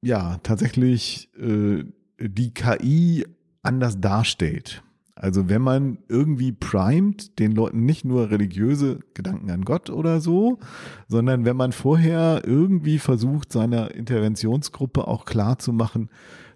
ja 0.01 0.38
tatsächlich 0.43 1.29
äh, 1.38 1.85
die 2.19 2.55
KI 2.55 3.27
anders 3.62 4.01
darstellt. 4.01 4.83
Also 5.15 5.49
wenn 5.49 5.62
man 5.62 5.99
irgendwie 6.09 6.53
primet, 6.53 7.38
den 7.38 7.53
Leuten 7.53 7.85
nicht 7.85 8.05
nur 8.05 8.31
religiöse 8.31 9.01
Gedanken 9.15 9.51
an 9.51 9.65
Gott 9.65 9.91
oder 9.91 10.21
so, 10.21 10.59
sondern 11.07 11.45
wenn 11.45 11.57
man 11.57 11.73
vorher 11.73 12.43
irgendwie 12.47 12.99
versucht, 12.99 13.53
seiner 13.53 13.95
Interventionsgruppe 13.95 15.07
auch 15.07 15.27
klar 15.27 15.59
zu 15.59 15.73
machen, 15.73 16.09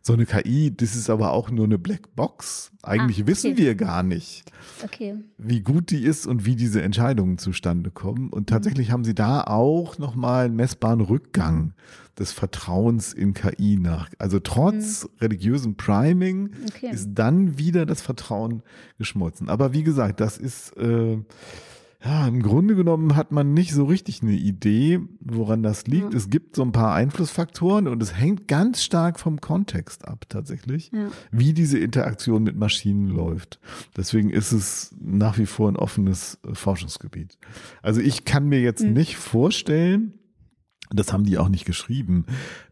so 0.07 0.12
eine 0.12 0.25
KI, 0.25 0.73
das 0.75 0.95
ist 0.95 1.11
aber 1.11 1.33
auch 1.33 1.51
nur 1.51 1.64
eine 1.64 1.79
Blackbox. 1.79 2.71
Eigentlich 2.83 3.19
ah, 3.19 3.23
okay. 3.23 3.27
wissen 3.27 3.57
wir 3.57 3.75
gar 3.75 4.05
nicht, 4.05 4.45
okay. 4.85 5.16
wie 5.37 5.61
gut 5.61 5.90
die 5.90 6.05
ist 6.05 6.29
und 6.29 6.47
wie 6.47 6.55
diese 6.55 6.81
Entscheidungen 6.81 7.38
zustande 7.38 7.90
kommen. 7.90 8.31
Und 8.31 8.49
tatsächlich 8.49 8.88
mhm. 8.88 8.92
haben 8.92 9.05
sie 9.05 9.16
da 9.16 9.42
auch 9.42 9.99
nochmal 9.99 10.45
einen 10.45 10.55
messbaren 10.55 11.01
Rückgang 11.01 11.73
des 12.16 12.33
Vertrauens 12.33 13.12
in 13.12 13.35
KI 13.35 13.79
nach. 13.79 14.09
Also 14.19 14.38
trotz 14.38 15.03
mhm. 15.03 15.09
religiösem 15.23 15.75
Priming 15.75 16.51
okay. 16.69 16.90
ist 16.92 17.11
dann 17.14 17.59
wieder 17.59 17.85
das 17.85 18.01
Vertrauen 18.01 18.62
geschmolzen. 18.99 19.49
Aber 19.49 19.73
wie 19.73 19.83
gesagt, 19.83 20.21
das 20.21 20.38
ist 20.38 20.77
äh, 20.77 21.19
ja, 22.07 22.29
im 22.29 22.40
Grunde 22.40 22.77
genommen 22.77 23.16
hat 23.16 23.33
man 23.33 23.53
nicht 23.53 23.73
so 23.73 23.85
richtig 23.85 24.23
eine 24.23 24.33
Idee, 24.33 25.01
woran 25.21 25.62
das 25.62 25.87
liegt. 25.87 26.12
Ja. 26.12 26.16
Es 26.16 26.31
gibt 26.31 26.55
so 26.55 26.62
ein 26.62 26.71
paar 26.71 26.95
Einflussfaktoren 26.95 27.88
und 27.88 28.01
es 28.01 28.16
hängt 28.16 28.47
ganz 28.47 28.85
stark 28.85 29.19
vom 29.19 29.40
Kontext 29.40 30.07
ab, 30.07 30.27
tatsächlich, 30.29 30.92
ja. 30.92 31.09
wie 31.33 31.53
diese 31.53 31.79
Interaktion 31.79 32.45
mit 32.45 32.57
Maschinen 32.57 33.09
läuft. 33.09 33.59
Deswegen 33.97 34.31
ist 34.31 34.53
es 34.53 34.95
nach 35.01 35.37
wie 35.38 35.47
vor 35.47 35.69
ein 35.69 35.77
offenes 35.77 36.38
Forschungsgebiet. 36.53 37.38
Also 37.83 38.01
ich 38.01 38.25
kann 38.25 38.49
mir 38.49 38.61
jetzt 38.61 38.85
mhm. 38.85 38.92
nicht 38.92 39.16
vorstellen, 39.16 40.14
das 40.90 41.12
haben 41.12 41.25
die 41.25 41.38
auch 41.38 41.49
nicht 41.49 41.64
geschrieben, 41.64 42.27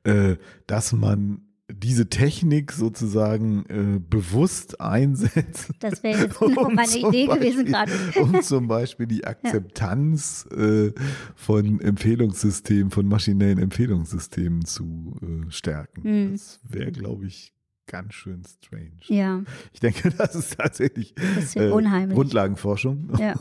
äh, 0.04 0.36
dass 0.68 0.92
man 0.92 1.43
diese 1.70 2.10
Technik 2.10 2.72
sozusagen 2.72 3.64
äh, 3.68 3.98
bewusst 3.98 4.80
einsetzt. 4.80 5.70
Das 5.80 6.02
wäre 6.02 6.24
jetzt 6.24 6.38
genau 6.38 6.62
um 6.66 6.74
meine 6.74 6.90
Idee 6.90 7.26
Beispiel, 7.26 7.50
gewesen 7.50 7.64
gerade. 7.66 7.92
Um 8.20 8.42
zum 8.42 8.68
Beispiel 8.68 9.06
die 9.06 9.24
Akzeptanz 9.24 10.46
ja. 10.50 10.62
äh, 10.62 10.92
von 11.34 11.80
Empfehlungssystemen, 11.80 12.90
von 12.90 13.06
maschinellen 13.06 13.58
Empfehlungssystemen 13.58 14.64
zu 14.66 15.14
äh, 15.22 15.50
stärken. 15.50 16.02
Mhm. 16.02 16.32
Das 16.32 16.60
wäre, 16.68 16.92
glaube 16.92 17.26
ich, 17.26 17.54
ganz 17.86 18.12
schön 18.12 18.42
strange. 18.44 18.92
Ja. 19.04 19.42
Ich 19.72 19.80
denke, 19.80 20.10
das 20.18 20.34
ist 20.34 20.58
tatsächlich 20.58 21.14
äh, 21.54 21.70
unheimlich. 21.70 22.14
Grundlagenforschung. 22.14 23.08
Ja. 23.18 23.34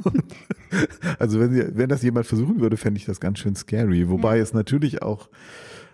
also 1.20 1.42
wenn, 1.42 1.78
wenn 1.78 1.90
das 1.90 2.02
jemand 2.04 2.26
versuchen 2.26 2.62
würde, 2.62 2.78
fände 2.78 2.98
ich 3.00 3.06
das 3.06 3.20
ganz 3.20 3.40
schön 3.40 3.56
scary. 3.56 4.10
Wobei 4.10 4.38
ja. 4.38 4.44
es 4.44 4.54
natürlich 4.54 5.02
auch 5.02 5.30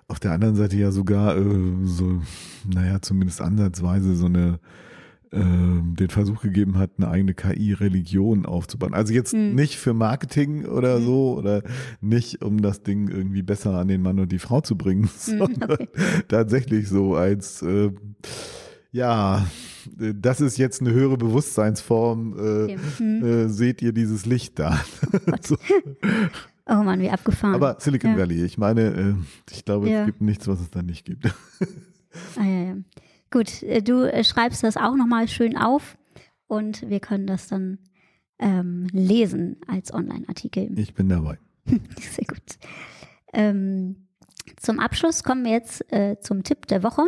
auf 0.09 0.19
der 0.19 0.33
anderen 0.33 0.55
Seite 0.55 0.75
ja 0.75 0.91
sogar 0.91 1.37
äh, 1.37 1.85
so, 1.85 2.21
naja, 2.67 3.01
zumindest 3.01 3.41
ansatzweise 3.41 4.15
so 4.15 4.25
eine 4.25 4.59
äh, 5.31 5.39
den 5.39 6.09
Versuch 6.09 6.41
gegeben 6.41 6.77
hat, 6.77 6.91
eine 6.97 7.09
eigene 7.09 7.35
KI-Religion 7.35 8.47
aufzubauen. 8.47 8.95
Also 8.95 9.13
jetzt 9.13 9.33
mhm. 9.33 9.53
nicht 9.53 9.77
für 9.77 9.93
Marketing 9.93 10.65
oder 10.65 10.99
mhm. 10.99 11.05
so 11.05 11.37
oder 11.37 11.61
nicht, 12.01 12.43
um 12.43 12.61
das 12.61 12.81
Ding 12.81 13.07
irgendwie 13.07 13.43
besser 13.43 13.75
an 13.75 13.87
den 13.87 14.01
Mann 14.01 14.19
und 14.19 14.31
die 14.31 14.39
Frau 14.39 14.61
zu 14.61 14.75
bringen, 14.75 15.03
mhm, 15.03 15.09
sondern 15.17 15.71
okay. 15.71 15.87
tatsächlich 16.27 16.89
so 16.89 17.15
als 17.15 17.61
äh, 17.61 17.91
ja, 18.91 19.45
das 19.95 20.41
ist 20.41 20.57
jetzt 20.57 20.81
eine 20.81 20.91
höhere 20.91 21.17
Bewusstseinsform. 21.17 22.33
Äh, 22.33 22.63
okay. 22.63 22.77
Mhm. 22.99 23.23
äh, 23.23 23.49
seht 23.49 23.83
ihr 23.83 23.93
dieses 23.93 24.25
Licht 24.25 24.57
da? 24.57 24.79
so. 25.41 25.55
Oh 26.69 26.83
Mann, 26.83 27.01
wie 27.01 27.09
abgefahren. 27.09 27.55
Aber 27.55 27.77
Silicon 27.79 28.11
ja. 28.11 28.17
Valley, 28.17 28.43
ich 28.45 28.59
meine, 28.59 28.81
äh, 28.81 29.15
ich 29.51 29.65
glaube, 29.65 29.89
ja. 29.89 30.01
es 30.01 30.05
gibt 30.05 30.21
nichts, 30.21 30.47
was 30.47 30.59
es 30.59 30.69
da 30.69 30.83
nicht 30.83 31.03
gibt. 31.03 31.25
ah, 32.37 32.43
ja, 32.43 32.63
ja. 32.63 32.77
Gut, 33.31 33.63
äh, 33.63 33.81
du 33.81 34.03
äh, 34.03 34.23
schreibst 34.23 34.63
das 34.63 34.77
auch 34.77 34.95
nochmal 34.95 35.27
schön 35.27 35.57
auf 35.57 35.97
und 36.47 36.87
wir 36.87 36.99
können 36.99 37.25
das 37.25 37.47
dann 37.47 37.79
ähm, 38.37 38.87
lesen 38.91 39.57
als 39.67 39.93
Online-Artikel. 39.93 40.69
Ich 40.77 40.93
bin 40.93 41.09
dabei. 41.09 41.39
Sehr 41.65 42.25
gut. 42.25 42.59
Ähm, 43.33 44.07
zum 44.57 44.79
Abschluss 44.79 45.23
kommen 45.23 45.45
wir 45.45 45.51
jetzt 45.51 45.91
äh, 45.91 46.19
zum 46.19 46.43
Tipp 46.43 46.67
der 46.67 46.83
Woche. 46.83 47.03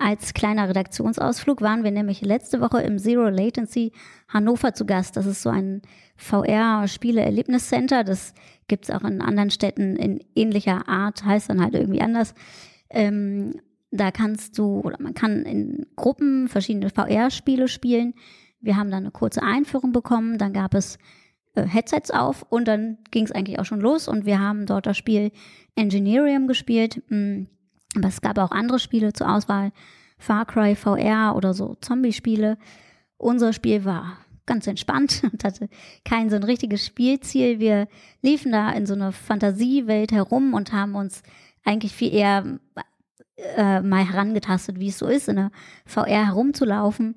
Als 0.00 0.32
kleiner 0.32 0.68
Redaktionsausflug 0.68 1.60
waren 1.60 1.82
wir 1.82 1.90
nämlich 1.90 2.20
letzte 2.20 2.60
Woche 2.60 2.80
im 2.82 3.00
Zero 3.00 3.28
Latency 3.30 3.90
Hannover 4.28 4.72
zu 4.72 4.86
Gast. 4.86 5.16
Das 5.16 5.26
ist 5.26 5.42
so 5.42 5.50
ein 5.50 5.82
VR-Spiele-Erlebniscenter. 6.16 8.04
Das 8.04 8.32
gibt 8.68 8.84
es 8.84 8.94
auch 8.94 9.02
in 9.02 9.20
anderen 9.20 9.50
Städten 9.50 9.96
in 9.96 10.20
ähnlicher 10.36 10.88
Art, 10.88 11.24
heißt 11.24 11.50
dann 11.50 11.60
halt 11.60 11.74
irgendwie 11.74 12.00
anders. 12.00 12.34
Ähm, 12.90 13.60
da 13.90 14.12
kannst 14.12 14.56
du, 14.56 14.80
oder 14.80 14.98
man 15.00 15.14
kann 15.14 15.42
in 15.42 15.86
Gruppen 15.96 16.46
verschiedene 16.46 16.90
VR-Spiele 16.90 17.66
spielen. 17.66 18.14
Wir 18.60 18.76
haben 18.76 18.92
dann 18.92 19.02
eine 19.02 19.10
kurze 19.10 19.42
Einführung 19.42 19.90
bekommen, 19.90 20.38
dann 20.38 20.52
gab 20.52 20.74
es 20.74 20.98
äh, 21.56 21.62
Headsets 21.62 22.12
auf 22.12 22.46
und 22.48 22.68
dann 22.68 22.98
ging 23.10 23.24
es 23.24 23.32
eigentlich 23.32 23.58
auch 23.58 23.64
schon 23.64 23.80
los 23.80 24.06
und 24.06 24.26
wir 24.26 24.38
haben 24.38 24.64
dort 24.64 24.86
das 24.86 24.96
Spiel 24.96 25.32
Engineerium 25.74 26.46
gespielt. 26.46 27.02
Hm, 27.08 27.48
aber 27.98 28.08
es 28.08 28.20
gab 28.20 28.38
auch 28.38 28.50
andere 28.50 28.78
Spiele 28.78 29.12
zur 29.12 29.32
Auswahl. 29.32 29.72
Far 30.18 30.46
Cry 30.46 30.74
VR 30.74 31.34
oder 31.36 31.54
so 31.54 31.76
Zombie-Spiele. 31.80 32.58
Unser 33.16 33.52
Spiel 33.52 33.84
war 33.84 34.18
ganz 34.46 34.66
entspannt 34.66 35.22
und 35.32 35.44
hatte 35.44 35.68
kein 36.04 36.30
so 36.30 36.36
ein 36.36 36.42
richtiges 36.42 36.84
Spielziel. 36.84 37.60
Wir 37.60 37.88
liefen 38.22 38.52
da 38.52 38.70
in 38.70 38.86
so 38.86 38.94
einer 38.94 39.12
Fantasiewelt 39.12 40.12
herum 40.12 40.54
und 40.54 40.72
haben 40.72 40.94
uns 40.94 41.22
eigentlich 41.64 41.92
viel 41.92 42.12
eher 42.12 42.58
äh, 43.56 43.80
mal 43.80 44.04
herangetastet, 44.04 44.80
wie 44.80 44.88
es 44.88 44.98
so 44.98 45.06
ist, 45.06 45.28
in 45.28 45.36
der 45.36 45.50
VR 45.84 46.26
herumzulaufen. 46.26 47.16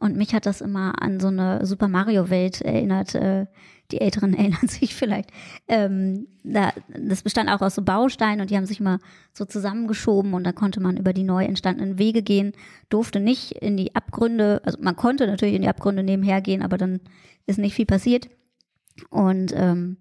Und 0.00 0.16
mich 0.16 0.32
hat 0.32 0.46
das 0.46 0.60
immer 0.60 1.02
an 1.02 1.20
so 1.20 1.28
eine 1.28 1.66
Super 1.66 1.88
Mario 1.88 2.30
Welt 2.30 2.62
erinnert. 2.62 3.14
Äh, 3.14 3.46
die 3.90 4.00
Älteren 4.00 4.34
erinnern 4.38 4.68
sich 4.68 4.94
vielleicht. 4.94 5.30
Ähm, 5.66 6.28
da, 6.44 6.72
das 6.88 7.22
bestand 7.22 7.50
auch 7.50 7.60
aus 7.60 7.74
so 7.74 7.82
Bausteinen 7.82 8.40
und 8.40 8.50
die 8.50 8.56
haben 8.56 8.66
sich 8.66 8.80
immer 8.80 8.98
so 9.32 9.44
zusammengeschoben 9.44 10.34
und 10.34 10.44
da 10.44 10.52
konnte 10.52 10.80
man 10.80 10.96
über 10.96 11.12
die 11.12 11.24
neu 11.24 11.44
entstandenen 11.44 11.98
Wege 11.98 12.22
gehen, 12.22 12.52
durfte 12.88 13.20
nicht 13.20 13.52
in 13.52 13.76
die 13.76 13.94
Abgründe, 13.94 14.60
also 14.64 14.78
man 14.80 14.96
konnte 14.96 15.26
natürlich 15.26 15.54
in 15.54 15.62
die 15.62 15.68
Abgründe 15.68 16.02
nebenher 16.02 16.40
gehen, 16.40 16.62
aber 16.62 16.78
dann 16.78 17.00
ist 17.46 17.58
nicht 17.58 17.74
viel 17.74 17.86
passiert. 17.86 18.28
Und 19.10 19.52
ähm, 19.54 19.96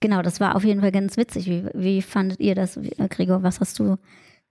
genau, 0.00 0.22
das 0.22 0.40
war 0.40 0.56
auf 0.56 0.64
jeden 0.64 0.80
Fall 0.80 0.92
ganz 0.92 1.16
witzig. 1.16 1.46
Wie, 1.46 1.64
wie 1.74 2.02
fandet 2.02 2.40
ihr 2.40 2.54
das, 2.54 2.78
Gregor? 3.10 3.42
Was 3.42 3.60
hast 3.60 3.78
du 3.78 3.96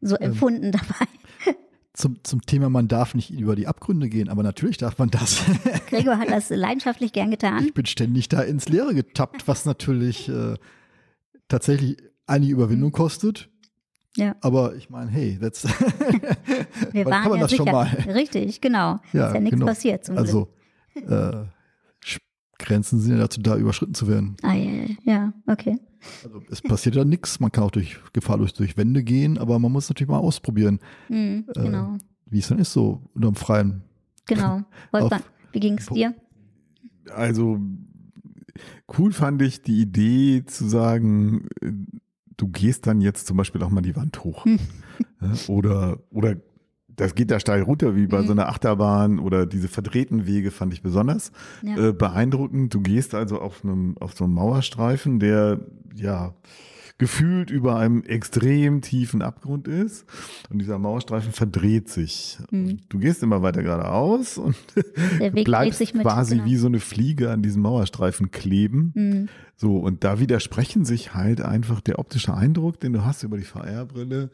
so 0.01 0.15
ähm, 0.15 0.31
empfunden 0.31 0.71
dabei? 0.71 1.07
zum, 1.99 2.23
zum 2.23 2.41
Thema, 2.41 2.69
man 2.69 2.87
darf 2.87 3.13
nicht 3.13 3.29
über 3.29 3.55
die 3.55 3.67
Abgründe 3.67 4.07
gehen, 4.07 4.29
aber 4.29 4.41
natürlich 4.41 4.77
darf 4.77 4.97
man 4.97 5.09
das. 5.09 5.43
Gregor 5.87 6.17
hat 6.17 6.29
das 6.29 6.49
leidenschaftlich 6.49 7.11
gern 7.11 7.29
getan. 7.29 7.65
Ich 7.65 7.73
bin 7.73 7.85
ständig 7.85 8.29
da 8.29 8.41
ins 8.41 8.69
Leere 8.69 8.95
getappt, 8.95 9.47
was 9.47 9.65
natürlich 9.65 10.29
äh, 10.29 10.55
tatsächlich 11.49 11.97
einige 12.25 12.53
Überwindung 12.53 12.93
kostet. 12.93 13.49
Ja. 14.15 14.35
Aber 14.41 14.75
ich 14.75 14.89
meine, 14.89 15.11
hey, 15.11 15.37
that's 15.39 15.63
Wir 16.91 17.05
waren 17.05 17.21
kann 17.21 17.31
man 17.31 17.39
ja 17.39 17.41
das 17.41 17.51
sicher. 17.51 17.63
schon 17.65 17.71
mal. 17.71 17.87
Richtig, 18.07 18.61
genau. 18.61 18.99
Ja, 19.11 19.27
ist 19.27 19.33
ja 19.33 19.39
nichts 19.41 19.59
genau. 19.59 19.65
passiert 19.65 20.05
zum 20.05 20.17
Also 20.17 20.47
äh, 20.95 21.31
Grenzen 22.59 22.99
sind 22.99 23.13
ja 23.13 23.17
dazu 23.17 23.41
da, 23.41 23.57
überschritten 23.57 23.95
zu 23.95 24.07
werden. 24.07 24.35
Ah, 24.43 24.53
ja, 24.53 24.83
ja, 25.03 25.33
okay. 25.47 25.79
Also 26.23 26.41
es 26.49 26.61
passiert 26.61 26.95
ja 26.95 27.03
nichts, 27.03 27.39
man 27.39 27.51
kann 27.51 27.63
auch 27.63 27.71
durch 27.71 27.97
gefahrlos 28.13 28.53
durch 28.53 28.77
Wände 28.77 29.03
gehen, 29.03 29.37
aber 29.37 29.57
man 29.59 29.71
muss 29.71 29.89
natürlich 29.89 30.09
mal 30.09 30.19
ausprobieren, 30.19 30.79
mhm, 31.09 31.45
genau. 31.53 31.95
äh, 31.95 31.99
wie 32.27 32.39
es 32.39 32.47
dann 32.49 32.59
ist, 32.59 32.71
so 32.71 33.01
unterm 33.13 33.35
Freien. 33.35 33.81
Genau. 34.27 34.61
Wolfgang, 34.91 35.23
wie 35.51 35.59
ging 35.59 35.77
es 35.77 35.87
dir? 35.87 36.13
Also 37.13 37.59
cool 38.97 39.11
fand 39.11 39.41
ich 39.41 39.61
die 39.61 39.81
Idee 39.81 40.45
zu 40.45 40.67
sagen, 40.67 41.47
äh, 41.61 41.71
du 42.37 42.47
gehst 42.47 42.87
dann 42.87 43.01
jetzt 43.01 43.27
zum 43.27 43.37
Beispiel 43.37 43.63
auch 43.63 43.69
mal 43.69 43.81
die 43.81 43.95
Wand 43.95 44.23
hoch. 44.23 44.45
Hm. 44.45 44.59
oder, 45.47 45.99
oder 46.11 46.35
das 46.99 47.15
geht 47.15 47.31
da 47.31 47.39
steil 47.39 47.61
runter 47.61 47.95
wie 47.95 48.07
bei 48.07 48.21
mhm. 48.21 48.27
so 48.27 48.31
einer 48.33 48.49
Achterbahn 48.49 49.19
oder 49.19 49.45
diese 49.45 49.69
verdrehten 49.69 50.25
Wege 50.25 50.51
fand 50.51 50.73
ich 50.73 50.81
besonders 50.81 51.31
ja. 51.61 51.89
äh, 51.89 51.93
beeindruckend. 51.93 52.73
Du 52.73 52.81
gehst 52.81 53.15
also 53.15 53.39
auf 53.39 53.63
einem 53.63 53.97
auf 53.99 54.13
so 54.13 54.25
einem 54.25 54.33
Mauerstreifen, 54.33 55.19
der 55.19 55.61
ja 55.95 56.33
gefühlt 56.97 57.49
über 57.49 57.77
einem 57.77 58.03
extrem 58.03 58.81
tiefen 58.81 59.21
Abgrund 59.21 59.69
ist 59.69 60.05
und 60.49 60.59
dieser 60.59 60.77
Mauerstreifen 60.77 61.31
verdreht 61.31 61.87
sich. 61.87 62.37
Mhm. 62.51 62.79
Du 62.89 62.99
gehst 62.99 63.23
immer 63.23 63.41
weiter 63.41 63.63
geradeaus 63.63 64.37
und 64.37 64.57
bleibst 65.33 65.93
quasi 65.93 66.35
genau. 66.35 66.47
wie 66.47 66.57
so 66.57 66.67
eine 66.67 66.81
Fliege 66.81 67.31
an 67.31 67.41
diesem 67.41 67.61
Mauerstreifen 67.61 68.31
kleben. 68.31 68.91
Mhm. 68.93 69.29
So 69.55 69.77
und 69.77 70.03
da 70.03 70.19
widersprechen 70.19 70.83
sich 70.83 71.13
halt 71.13 71.39
einfach 71.39 71.79
der 71.79 71.99
optische 71.99 72.33
Eindruck, 72.33 72.81
den 72.81 72.91
du 72.91 73.05
hast 73.05 73.23
über 73.23 73.37
die 73.37 73.45
VR-Brille 73.45 74.29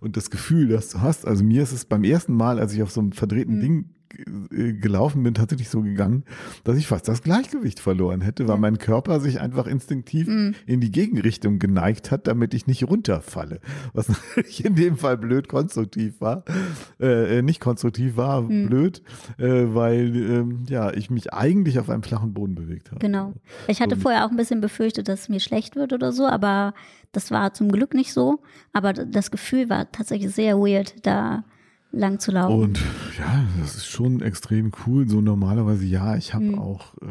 und 0.00 0.16
das 0.16 0.30
Gefühl, 0.30 0.68
das 0.68 0.90
du 0.90 1.00
hast. 1.00 1.26
Also 1.26 1.44
mir 1.44 1.62
ist 1.62 1.72
es 1.72 1.84
beim 1.84 2.04
ersten 2.04 2.34
Mal, 2.34 2.58
als 2.58 2.72
ich 2.74 2.82
auf 2.82 2.90
so 2.90 3.00
einem 3.00 3.12
verdrehten 3.12 3.56
mhm. 3.56 3.60
Ding 3.60 3.84
äh, 4.52 4.72
gelaufen 4.72 5.22
bin, 5.22 5.34
tatsächlich 5.34 5.68
so 5.68 5.82
gegangen, 5.82 6.24
dass 6.64 6.76
ich 6.76 6.88
fast 6.88 7.06
das 7.06 7.22
Gleichgewicht 7.22 7.78
verloren 7.78 8.20
hätte, 8.20 8.48
weil 8.48 8.56
ja. 8.56 8.60
mein 8.60 8.78
Körper 8.78 9.20
sich 9.20 9.40
einfach 9.40 9.66
instinktiv 9.66 10.26
mhm. 10.26 10.54
in 10.66 10.80
die 10.80 10.90
Gegenrichtung 10.90 11.58
geneigt 11.58 12.10
hat, 12.10 12.26
damit 12.26 12.52
ich 12.52 12.66
nicht 12.66 12.88
runterfalle. 12.88 13.60
Was 13.92 14.08
natürlich 14.36 14.64
in 14.64 14.74
dem 14.74 14.96
Fall 14.96 15.16
blöd 15.16 15.48
konstruktiv 15.48 16.20
war, 16.20 16.44
äh, 16.98 17.38
äh 17.38 17.42
nicht 17.42 17.60
konstruktiv 17.60 18.16
war, 18.16 18.42
mhm. 18.42 18.66
blöd, 18.66 19.02
äh, 19.38 19.66
weil 19.74 20.16
äh, 20.16 20.44
ja 20.72 20.92
ich 20.92 21.10
mich 21.10 21.32
eigentlich 21.32 21.78
auf 21.78 21.88
einem 21.88 22.02
flachen 22.02 22.34
Boden 22.34 22.56
bewegt 22.56 22.90
habe. 22.90 22.98
Genau. 22.98 23.34
Ich 23.68 23.80
hatte 23.80 23.94
Und, 23.94 24.00
vorher 24.00 24.26
auch 24.26 24.30
ein 24.30 24.36
bisschen 24.36 24.60
befürchtet, 24.60 25.08
dass 25.08 25.20
es 25.20 25.28
mir 25.28 25.40
schlecht 25.40 25.76
wird 25.76 25.92
oder 25.92 26.10
so, 26.10 26.26
aber 26.26 26.74
das 27.12 27.30
war 27.30 27.54
zum 27.54 27.72
Glück 27.72 27.94
nicht 27.94 28.12
so. 28.12 28.40
Aber 28.72 28.92
das 28.92 29.30
Gefühl 29.30 29.68
war 29.68 29.90
tatsächlich 29.90 30.34
sehr 30.34 30.58
weird, 30.58 30.94
da 31.06 31.44
lang 31.92 32.18
zu 32.18 32.30
laufen. 32.30 32.60
Und 32.60 32.78
ja, 33.18 33.44
das 33.60 33.76
ist 33.76 33.86
schon 33.86 34.20
extrem 34.20 34.72
cool. 34.86 35.08
So 35.08 35.20
normalerweise, 35.20 35.84
ja, 35.84 36.16
ich 36.16 36.34
habe 36.34 36.44
mhm. 36.44 36.58
auch 36.58 36.94
äh, 37.02 37.06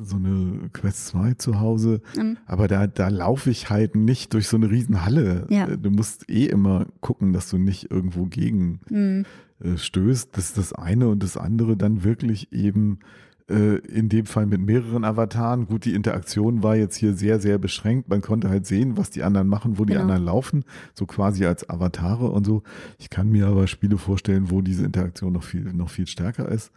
so 0.00 0.16
eine 0.16 0.70
Quest 0.72 1.08
2 1.08 1.34
zu 1.34 1.60
Hause, 1.60 2.00
mhm. 2.16 2.38
aber 2.46 2.68
da, 2.68 2.86
da 2.86 3.08
laufe 3.08 3.50
ich 3.50 3.70
halt 3.70 3.94
nicht 3.94 4.32
durch 4.34 4.48
so 4.48 4.56
eine 4.56 4.70
Riesenhalle. 4.70 5.46
Ja. 5.50 5.68
Äh, 5.68 5.78
du 5.78 5.90
musst 5.90 6.28
eh 6.30 6.46
immer 6.46 6.86
gucken, 7.00 7.32
dass 7.32 7.50
du 7.50 7.58
nicht 7.58 7.90
irgendwo 7.90 8.24
gegen 8.26 8.80
mhm. 8.88 9.24
äh, 9.60 9.76
stößt. 9.76 10.36
Das 10.36 10.46
ist 10.46 10.58
das 10.58 10.72
eine 10.72 11.08
und 11.08 11.22
das 11.22 11.36
andere 11.36 11.76
dann 11.76 12.02
wirklich 12.02 12.52
eben 12.52 13.00
in 13.46 14.08
dem 14.08 14.24
Fall 14.24 14.46
mit 14.46 14.62
mehreren 14.62 15.04
Avataren. 15.04 15.66
Gut, 15.66 15.84
die 15.84 15.94
Interaktion 15.94 16.62
war 16.62 16.76
jetzt 16.76 16.96
hier 16.96 17.12
sehr, 17.12 17.40
sehr 17.40 17.58
beschränkt. 17.58 18.08
Man 18.08 18.22
konnte 18.22 18.48
halt 18.48 18.66
sehen, 18.66 18.96
was 18.96 19.10
die 19.10 19.22
anderen 19.22 19.48
machen, 19.48 19.78
wo 19.78 19.84
die 19.84 19.92
genau. 19.92 20.02
anderen 20.02 20.24
laufen, 20.24 20.64
so 20.94 21.04
quasi 21.04 21.44
als 21.44 21.68
Avatare 21.68 22.30
und 22.30 22.46
so. 22.46 22.62
Ich 22.98 23.10
kann 23.10 23.28
mir 23.28 23.46
aber 23.46 23.66
Spiele 23.66 23.98
vorstellen, 23.98 24.50
wo 24.50 24.62
diese 24.62 24.86
Interaktion 24.86 25.34
noch 25.34 25.44
viel, 25.44 25.74
noch 25.74 25.90
viel 25.90 26.06
stärker 26.06 26.48
ist. 26.48 26.72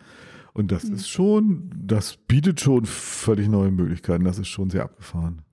Und 0.54 0.72
das 0.72 0.86
mhm. 0.86 0.96
ist 0.96 1.08
schon, 1.08 1.70
das 1.78 2.18
bietet 2.18 2.60
schon 2.60 2.86
völlig 2.86 3.48
neue 3.48 3.72
Möglichkeiten. 3.72 4.26
Das 4.26 4.38
ist 4.38 4.50
schon 4.50 4.70
sehr 4.70 4.84
abgefahren. 4.84 5.44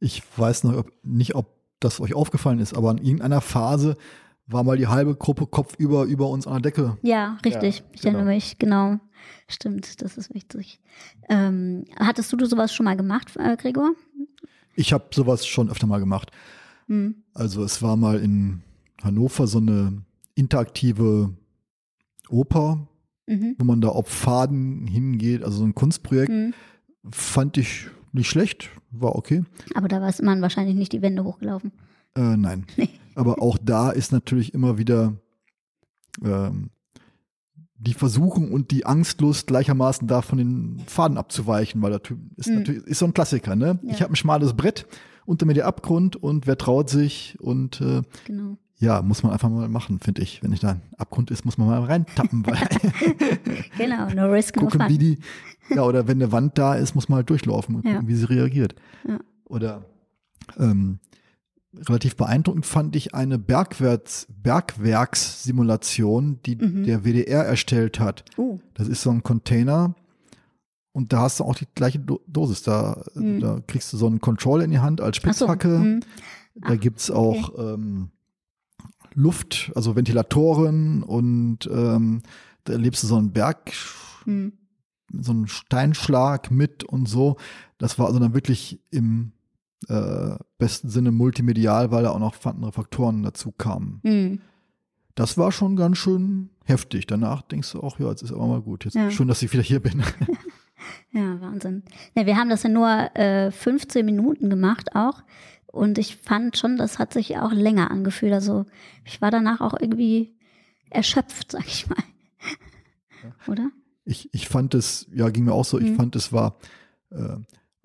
Ich 0.00 0.22
weiß 0.36 0.64
noch 0.64 0.76
ob, 0.76 0.92
nicht, 1.02 1.34
ob 1.34 1.56
das 1.80 2.00
euch 2.00 2.12
aufgefallen 2.12 2.58
ist, 2.58 2.76
aber 2.76 2.90
in 2.90 2.98
irgendeiner 2.98 3.40
Phase 3.40 3.96
war 4.48 4.64
mal 4.64 4.76
die 4.76 4.86
halbe 4.86 5.14
Gruppe 5.14 5.46
kopfüber 5.46 6.04
über 6.04 6.28
uns 6.28 6.46
an 6.46 6.54
der 6.54 6.72
Decke. 6.72 6.98
Ja, 7.02 7.38
richtig. 7.44 7.78
Ja, 7.78 7.84
ich 7.92 8.00
genau. 8.02 8.18
erinnere 8.18 8.34
mich, 8.34 8.58
genau. 8.58 8.98
Stimmt, 9.48 10.02
das 10.02 10.16
ist 10.16 10.34
wichtig. 10.34 10.80
Ähm, 11.28 11.84
hattest 11.96 12.32
du 12.32 12.44
sowas 12.46 12.74
schon 12.74 12.84
mal 12.84 12.96
gemacht, 12.96 13.36
äh, 13.36 13.56
Gregor? 13.56 13.92
Ich 14.74 14.92
habe 14.92 15.06
sowas 15.12 15.46
schon 15.46 15.70
öfter 15.70 15.86
mal 15.86 16.00
gemacht. 16.00 16.30
Hm. 16.86 17.22
Also 17.34 17.64
es 17.64 17.82
war 17.82 17.96
mal 17.96 18.18
in 18.20 18.62
Hannover 19.02 19.46
so 19.46 19.58
eine 19.58 20.02
interaktive 20.34 21.34
Oper, 22.28 22.88
mhm. 23.26 23.56
wo 23.58 23.64
man 23.64 23.80
da 23.80 23.88
auf 23.88 24.08
Faden 24.08 24.86
hingeht, 24.86 25.42
also 25.42 25.58
so 25.58 25.64
ein 25.64 25.74
Kunstprojekt. 25.74 26.30
Mhm. 26.30 26.54
Fand 27.10 27.56
ich 27.56 27.88
nicht 28.12 28.28
schlecht, 28.28 28.70
war 28.90 29.16
okay. 29.16 29.44
Aber 29.74 29.88
da 29.88 30.00
war 30.00 30.12
man 30.22 30.42
wahrscheinlich 30.42 30.76
nicht 30.76 30.92
die 30.92 31.02
Wände 31.02 31.24
hochgelaufen. 31.24 31.72
Äh, 32.16 32.36
nein. 32.36 32.66
Nee. 32.76 32.88
Aber 33.14 33.42
auch 33.42 33.58
da 33.60 33.90
ist 33.90 34.12
natürlich 34.12 34.54
immer 34.54 34.78
wieder 34.78 35.16
ähm, 36.24 36.70
die 37.78 37.94
Versuchung 37.94 38.52
und 38.52 38.70
die 38.72 38.86
Angstlust 38.86 39.46
gleichermaßen 39.46 40.08
da 40.08 40.20
von 40.20 40.38
den 40.38 40.82
Faden 40.86 41.16
abzuweichen, 41.16 41.80
weil 41.80 41.92
das 41.92 42.02
ist 42.36 42.48
mhm. 42.48 42.54
natürlich 42.56 42.86
ist 42.86 42.98
so 42.98 43.06
ein 43.06 43.14
Klassiker. 43.14 43.56
Ne? 43.56 43.78
Ja. 43.82 43.92
Ich 43.92 44.02
habe 44.02 44.12
ein 44.12 44.16
schmales 44.16 44.54
Brett, 44.54 44.86
unter 45.26 45.46
mir 45.46 45.54
der 45.54 45.66
Abgrund 45.66 46.16
und 46.16 46.46
wer 46.46 46.58
traut 46.58 46.90
sich 46.90 47.36
und 47.38 47.80
äh, 47.80 48.02
genau. 48.24 48.56
ja, 48.78 49.02
muss 49.02 49.22
man 49.22 49.32
einfach 49.32 49.48
mal 49.48 49.68
machen, 49.68 50.00
finde 50.00 50.22
ich. 50.22 50.42
Wenn 50.42 50.52
ich 50.52 50.60
da 50.60 50.70
ein 50.70 50.82
Abgrund 50.96 51.30
ist, 51.30 51.44
muss 51.44 51.56
man 51.56 51.68
mal 51.68 51.84
reintappen. 51.84 52.44
Weil 52.46 52.58
genau, 53.78 54.08
no 54.08 54.32
risk, 54.32 54.56
no 54.56 54.62
gucken, 54.62 54.80
fun. 54.80 54.88
Wie 54.88 54.98
die, 54.98 55.18
ja, 55.70 55.82
oder 55.82 56.08
wenn 56.08 56.20
eine 56.20 56.32
Wand 56.32 56.58
da 56.58 56.74
ist, 56.74 56.94
muss 56.94 57.08
man 57.08 57.18
halt 57.18 57.30
durchlaufen 57.30 57.76
und 57.76 57.84
ja. 57.84 57.92
gucken, 57.92 58.08
wie 58.08 58.14
sie 58.14 58.28
reagiert. 58.28 58.74
Ja. 59.06 59.20
Oder 59.44 59.84
ähm, 60.58 60.98
relativ 61.74 62.16
beeindruckend 62.16 62.66
fand 62.66 62.96
ich 62.96 63.14
eine 63.14 63.38
Bergwerks, 63.38 64.26
Bergwerkssimulation, 64.42 66.40
die 66.44 66.56
Mhm. 66.56 66.84
der 66.84 67.04
WDR 67.04 67.44
erstellt 67.44 68.00
hat. 68.00 68.24
Uh, 68.36 68.58
Das 68.74 68.88
ist 68.88 69.02
so 69.02 69.10
ein 69.10 69.22
Container 69.22 69.94
und 70.92 71.12
da 71.12 71.20
hast 71.22 71.40
du 71.40 71.44
auch 71.44 71.54
die 71.56 71.66
gleiche 71.74 71.98
Do 71.98 72.20
Dosis. 72.26 72.62
Da, 72.62 73.02
Mhm. 73.14 73.40
da 73.40 73.60
kriegst 73.66 73.92
du 73.92 73.96
so 73.96 74.06
einen 74.06 74.20
Controller 74.20 74.64
in 74.64 74.70
die 74.70 74.78
Hand 74.78 75.00
als 75.00 75.18
ach 75.18 75.22
so. 75.34 75.46
Spitzhacke. 75.46 75.68
hm, 75.78 76.00
Da 76.54 76.74
gibt's 76.76 77.10
auch 77.10 77.52
ähm, 77.58 78.10
Luft, 79.14 79.70
also 79.74 79.94
Ventilatoren 79.96 81.02
und 81.02 81.68
ähm, 81.72 82.22
da 82.64 82.72
erlebst 82.72 83.02
du 83.02 83.06
so 83.06 83.16
einen 83.16 83.32
Berg, 83.32 83.72
hm. 84.24 84.52
so 85.20 85.32
einen 85.32 85.46
Steinschlag 85.48 86.50
mit 86.50 86.82
und 86.84 87.08
so. 87.08 87.36
Das 87.78 87.98
war 87.98 88.06
also 88.06 88.18
dann 88.18 88.34
wirklich 88.34 88.80
im 88.90 89.32
äh, 89.88 90.36
besten 90.58 90.88
Sinne 90.88 91.12
multimedial, 91.12 91.90
weil 91.90 92.02
da 92.02 92.10
auch 92.10 92.18
noch 92.18 92.34
andere 92.44 92.72
Faktoren 92.72 93.22
dazu 93.22 93.52
kamen. 93.52 94.00
Hm. 94.02 94.40
Das 95.14 95.36
war 95.38 95.52
schon 95.52 95.76
ganz 95.76 95.98
schön 95.98 96.50
heftig. 96.64 97.06
Danach 97.06 97.42
denkst 97.42 97.72
du 97.72 97.80
auch, 97.80 97.98
ja, 97.98 98.08
jetzt 98.08 98.22
ist 98.22 98.32
aber 98.32 98.46
mal 98.46 98.60
gut. 98.62 98.84
Jetzt 98.84 98.94
Ja. 98.94 99.10
schön, 99.10 99.28
dass 99.28 99.42
ich 99.42 99.52
wieder 99.52 99.62
hier 99.62 99.80
bin. 99.80 100.02
Ja, 101.10 101.40
Wahnsinn. 101.40 101.82
Ja, 102.14 102.24
wir 102.26 102.36
haben 102.36 102.48
das 102.50 102.62
ja 102.62 102.68
nur 102.68 102.88
äh, 103.16 103.50
15 103.50 104.06
Minuten 104.06 104.48
gemacht 104.48 104.94
auch. 104.94 105.22
Und 105.66 105.98
ich 105.98 106.16
fand 106.16 106.56
schon, 106.56 106.76
das 106.76 106.98
hat 106.98 107.12
sich 107.12 107.36
auch 107.38 107.52
länger 107.52 107.90
angefühlt. 107.90 108.32
Also 108.32 108.64
ich 109.04 109.20
war 109.20 109.30
danach 109.30 109.60
auch 109.60 109.74
irgendwie 109.78 110.36
erschöpft, 110.88 111.52
sag 111.52 111.66
ich 111.66 111.88
mal. 111.88 111.98
Oder? 113.48 113.70
Ich, 114.04 114.32
ich 114.32 114.48
fand 114.48 114.74
es, 114.74 115.06
ja, 115.12 115.28
ging 115.30 115.44
mir 115.44 115.52
auch 115.52 115.64
so, 115.64 115.78
ich 115.78 115.90
Mhm. 115.90 115.96
fand 115.96 116.16
es 116.16 116.32
war 116.32 116.56
äh, 117.10 117.36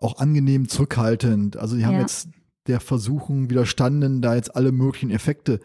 auch 0.03 0.17
angenehm 0.19 0.67
zurückhaltend. 0.67 1.57
Also 1.57 1.75
die 1.75 1.85
haben 1.85 1.95
Ja. 1.95 2.01
jetzt 2.01 2.29
der 2.67 2.79
Versuchung 2.79 3.49
widerstanden, 3.49 4.21
da 4.21 4.35
jetzt 4.35 4.55
alle 4.55 4.71
möglichen 4.71 5.09
Effekte 5.09 5.59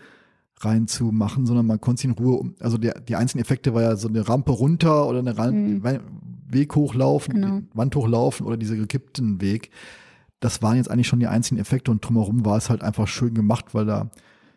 reinzumachen, 0.60 1.46
sondern 1.46 1.66
man 1.66 1.80
konnte 1.80 2.00
sich 2.02 2.10
in 2.10 2.16
Ruhe, 2.16 2.36
um- 2.38 2.54
also 2.60 2.78
der, 2.78 3.00
die 3.00 3.14
einzelnen 3.16 3.42
Effekte 3.42 3.74
war 3.74 3.82
ja 3.82 3.96
so 3.96 4.08
eine 4.08 4.28
Rampe 4.28 4.50
runter 4.52 5.06
oder 5.06 5.20
eine 5.20 5.38
Ran 5.38 5.74
Mhm. 5.76 5.84
We- 5.84 6.00
Weg 6.50 6.74
hochlaufen, 6.74 7.34
Genau. 7.34 7.60
Wand 7.74 7.94
hochlaufen 7.94 8.46
oder 8.46 8.56
dieser 8.56 8.74
gekippten 8.76 9.40
Weg. 9.42 9.70
Das 10.40 10.62
waren 10.62 10.76
jetzt 10.76 10.90
eigentlich 10.90 11.06
schon 11.06 11.20
die 11.20 11.26
einzigen 11.26 11.60
Effekte 11.60 11.90
und 11.90 12.04
drumherum 12.04 12.44
war 12.46 12.56
es 12.56 12.70
halt 12.70 12.82
einfach 12.82 13.06
schön 13.06 13.34
gemacht, 13.34 13.74
weil 13.74 13.84
da 13.84 14.02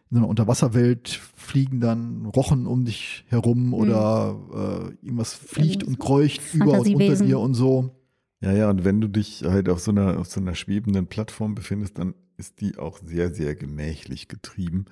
in 0.10 0.16
so 0.16 0.18
einer 0.20 0.28
Unterwasserwelt 0.30 1.20
fliegen 1.36 1.80
dann 1.82 2.26
Rochen 2.28 2.66
um 2.66 2.86
dich 2.86 3.26
herum 3.28 3.74
oder 3.74 4.36
äh, 4.54 5.06
irgendwas 5.06 5.34
fliegt 5.34 5.84
und 5.84 6.00
kreucht 6.00 6.42
über 6.54 6.80
und 6.80 6.88
unter 6.96 7.16
dir 7.16 7.40
und 7.40 7.54
so. 7.56 7.92
Ja, 8.44 8.52
ja, 8.52 8.70
und 8.72 8.84
wenn 8.84 9.00
du 9.02 9.08
dich 9.08 9.44
halt 9.44 9.70
auf 9.70 9.80
so 9.80 9.92
einer, 9.92 10.18
auf 10.20 10.28
so 10.28 10.40
einer 10.42 10.56
schwebenden 10.56 11.06
Plattform 11.08 11.54
befindest, 11.54 12.00
dann 12.00 12.16
ist 12.38 12.60
die 12.60 12.80
auch 12.80 12.98
sehr, 12.98 13.32
sehr 13.32 13.54
gemächlich 13.54 14.28
getrieben, 14.28 14.86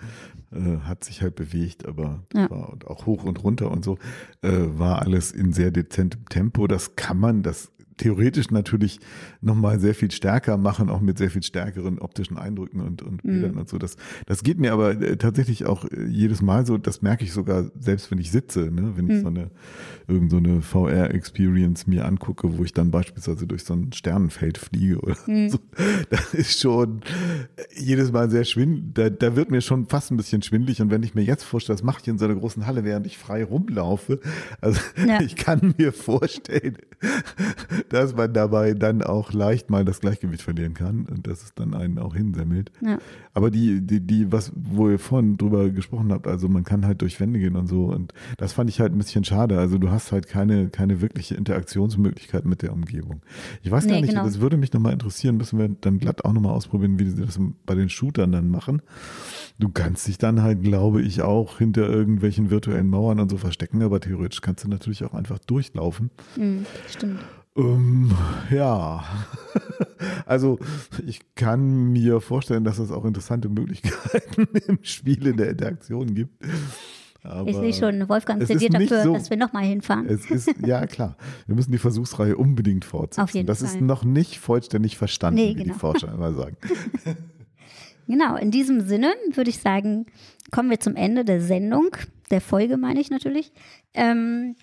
äh, 0.51 0.77
hat 0.81 1.03
sich 1.03 1.23
halt 1.23 1.33
bewegt, 1.35 1.87
aber 1.87 2.23
Ja. 2.33 2.47
war 2.51 2.69
und 2.71 2.85
auch 2.85 3.07
hoch 3.07 3.23
und 3.23 3.43
runter 3.43 3.71
und 3.71 3.83
so, 3.83 3.97
äh, 4.43 4.51
war 4.51 5.01
alles 5.01 5.31
in 5.31 5.51
sehr 5.51 5.71
dezentem 5.71 6.25
Tempo. 6.29 6.67
Das 6.67 6.95
kann 6.95 7.17
man, 7.17 7.41
das 7.41 7.71
theoretisch 7.99 8.49
natürlich 8.49 8.99
nochmal 9.41 9.79
sehr 9.79 9.93
viel 9.93 10.09
stärker 10.09 10.57
machen, 10.57 10.89
auch 10.89 11.01
mit 11.01 11.17
sehr 11.19 11.29
viel 11.29 11.43
stärkeren 11.43 11.99
optischen 11.99 12.37
Eindrücken 12.37 12.81
und, 12.81 13.03
und 13.03 13.23
Mhm. 13.23 13.29
Bildern 13.29 13.57
und 13.57 13.69
so. 13.69 13.77
Das, 13.77 13.95
das 14.25 14.41
geht 14.43 14.57
mir 14.59 14.73
aber 14.73 14.99
äh, 14.99 15.17
tatsächlich 15.17 15.65
auch 15.67 15.85
äh, 15.85 16.05
jedes 16.07 16.41
Mal 16.41 16.65
so, 16.65 16.77
das 16.77 17.01
merke 17.01 17.23
ich 17.23 17.31
sogar 17.33 17.69
selbst, 17.79 18.09
wenn 18.09 18.17
ich 18.17 18.31
sitze, 18.31 18.71
ne? 18.71 18.93
wenn 18.95 19.07
ich 19.09 19.17
Mhm. 19.17 19.21
so 19.21 19.27
eine, 19.27 19.51
irgend 20.07 20.31
so 20.31 20.37
eine 20.37 20.61
VR-Experience 20.61 21.85
mir 21.87 22.05
angucke, 22.05 22.57
wo 22.57 22.63
ich 22.63 22.73
dann 22.73 22.89
beispielsweise 22.91 23.45
durch 23.45 23.63
so 23.63 23.73
ein 23.73 23.91
Sternenfeld 23.93 24.57
fliege 24.57 24.99
oder 24.99 25.15
Mhm. 25.27 25.49
so. 25.49 25.59
Das 26.09 26.33
ist 26.33 26.59
schon 26.59 27.01
jedes 27.75 28.11
Mal 28.11 28.29
sehr 28.29 28.43
schwindelig. 28.45 28.93
Da, 28.93 29.09
da 29.09 29.35
wird 29.35 29.51
mir 29.51 29.61
schon 29.61 29.85
fast 29.87 30.11
ein 30.11 30.17
bisschen 30.17 30.41
schwindelig. 30.41 30.81
Und 30.81 30.89
wenn 30.91 31.03
ich 31.03 31.13
mir 31.15 31.21
jetzt 31.23 31.43
vorstelle, 31.43 31.75
das 31.77 31.83
mache 31.83 31.99
ich 32.01 32.07
in 32.07 32.17
so 32.17 32.25
einer 32.25 32.35
großen 32.35 32.65
Halle, 32.65 32.83
während 32.83 33.05
ich 33.05 33.17
frei 33.17 33.43
rumlaufe. 33.43 34.19
Also 34.61 34.79
Ja. 35.05 35.19
ich 35.21 35.35
kann 35.35 35.73
mir 35.77 35.91
vorstellen, 35.93 36.77
dass 37.93 38.15
man 38.15 38.33
dabei 38.33 38.73
dann 38.73 39.01
auch 39.01 39.33
leicht 39.33 39.69
mal 39.69 39.85
das 39.85 39.99
Gleichgewicht 39.99 40.41
verlieren 40.41 40.73
kann 40.73 41.05
und 41.05 41.27
dass 41.27 41.43
es 41.43 41.53
dann 41.53 41.73
einen 41.73 41.99
auch 41.99 42.15
hinsemmelt. 42.15 42.71
Ja. 42.81 42.97
Aber 43.33 43.51
die, 43.51 43.81
die, 43.81 44.01
die, 44.01 44.31
was, 44.31 44.51
wo 44.55 44.89
ihr 44.89 44.99
vorhin 44.99 45.37
drüber 45.37 45.69
gesprochen 45.69 46.11
habt, 46.11 46.27
also 46.27 46.49
man 46.49 46.63
kann 46.63 46.85
halt 46.85 47.01
durch 47.01 47.19
Wände 47.19 47.39
gehen 47.39 47.55
und 47.55 47.67
so. 47.67 47.85
Und 47.85 48.13
das 48.37 48.53
fand 48.53 48.69
ich 48.69 48.79
halt 48.79 48.93
ein 48.93 48.97
bisschen 48.97 49.23
schade. 49.23 49.59
Also 49.59 49.77
du 49.77 49.89
hast 49.91 50.11
halt 50.11 50.27
keine, 50.27 50.69
keine 50.69 51.01
wirkliche 51.01 51.35
Interaktionsmöglichkeit 51.35 52.45
mit 52.45 52.61
der 52.61 52.73
Umgebung. 52.73 53.21
Ich 53.61 53.71
weiß 53.71 53.85
gar 53.85 53.93
Nee, 53.95 54.01
nicht, 54.01 54.09
genau. 54.11 54.23
das 54.23 54.39
würde 54.41 54.57
mich 54.57 54.73
nochmal 54.73 54.93
interessieren, 54.93 55.37
müssen 55.37 55.59
wir 55.59 55.69
dann 55.69 55.99
glatt 55.99 56.25
auch 56.25 56.33
nochmal 56.33 56.53
ausprobieren, 56.53 56.99
wie 56.99 57.05
sie 57.05 57.25
das 57.25 57.39
bei 57.65 57.75
den 57.75 57.89
Shootern 57.89 58.31
dann 58.31 58.49
machen. 58.49 58.81
Du 59.57 59.69
kannst 59.69 60.07
dich 60.07 60.17
dann 60.17 60.41
halt, 60.41 60.63
glaube 60.63 61.01
ich, 61.01 61.21
auch 61.21 61.57
hinter 61.57 61.87
irgendwelchen 61.89 62.49
virtuellen 62.49 62.87
Mauern 62.87 63.19
und 63.19 63.29
so 63.29 63.37
verstecken, 63.37 63.81
aber 63.81 63.99
theoretisch 63.99 64.41
kannst 64.41 64.63
du 64.63 64.69
natürlich 64.69 65.03
auch 65.03 65.13
einfach 65.13 65.39
durchlaufen. 65.39 66.11
Hm, 66.35 66.65
stimmt. 66.87 67.19
Ähm, 67.57 68.11
ja, 68.51 69.03
also 70.25 70.59
ich 71.05 71.19
kann 71.35 71.91
mir 71.91 72.21
vorstellen, 72.21 72.63
dass 72.63 72.79
es 72.79 72.91
auch 72.91 73.05
interessante 73.05 73.49
Möglichkeiten 73.49 74.47
im 74.67 74.79
Spiel 74.83 75.27
in 75.27 75.37
der 75.37 75.49
Interaktion 75.49 76.13
gibt. 76.15 76.43
Aber 77.21 77.49
Ich 77.49 77.55
sehe 77.57 77.73
schon, 77.73 78.07
Wolfgang 78.07 78.39
plädiert 78.45 78.73
ist 78.73 78.79
nicht 78.79 78.91
dafür, 78.91 79.03
so- 79.03 79.13
dass 79.13 79.29
wir 79.29 79.35
nochmal 79.37 79.65
hinfahren. 79.65 80.05
Es 80.07 80.29
ist, 80.31 80.53
ja 80.65 80.85
klar, 80.87 81.17
wir 81.47 81.55
müssen 81.55 81.71
die 81.73 81.77
Versuchsreihe 81.77 82.37
unbedingt 82.37 82.85
fortsetzen. 82.85 83.21
Auf 83.21 83.31
jeden 83.33 83.45
das 83.47 83.61
ist 83.61 83.73
Fall. 83.73 83.81
noch 83.81 84.05
nicht 84.05 84.39
vollständig 84.39 84.97
verstanden, 84.97 85.39
Nee, 85.41 85.49
wie 85.49 85.55
die 85.55 85.63
genau. 85.63 85.77
Forscher 85.77 86.13
immer 86.13 86.31
sagen. 86.33 86.55
Genau, 88.07 88.37
in 88.37 88.51
diesem 88.51 88.81
Sinne 88.87 89.13
würde 89.33 89.49
ich 89.49 89.59
sagen, 89.59 90.05
kommen 90.51 90.69
wir 90.69 90.79
zum 90.79 90.95
Ende 90.95 91.25
der 91.25 91.41
Sendung, 91.41 91.89
der 92.31 92.41
Folge 92.41 92.77
meine 92.77 93.01
ich 93.01 93.09
natürlich. 93.11 93.51
Ähm, 93.93 94.55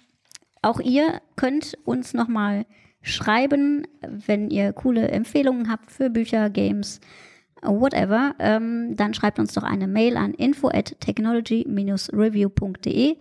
auch 0.66 0.80
ihr 0.80 1.22
könnt 1.36 1.78
uns 1.84 2.12
nochmal 2.12 2.66
schreiben, 3.00 3.86
wenn 4.02 4.50
ihr 4.50 4.72
coole 4.72 5.06
Empfehlungen 5.08 5.70
habt 5.70 5.92
für 5.92 6.10
Bücher, 6.10 6.50
Games, 6.50 7.00
whatever. 7.62 8.34
Ähm, 8.40 8.96
dann 8.96 9.14
schreibt 9.14 9.38
uns 9.38 9.54
doch 9.54 9.62
eine 9.62 9.86
Mail 9.86 10.16
an 10.16 10.34
info 10.34 10.68
at 10.68 11.00
technology-review.de 11.00 13.16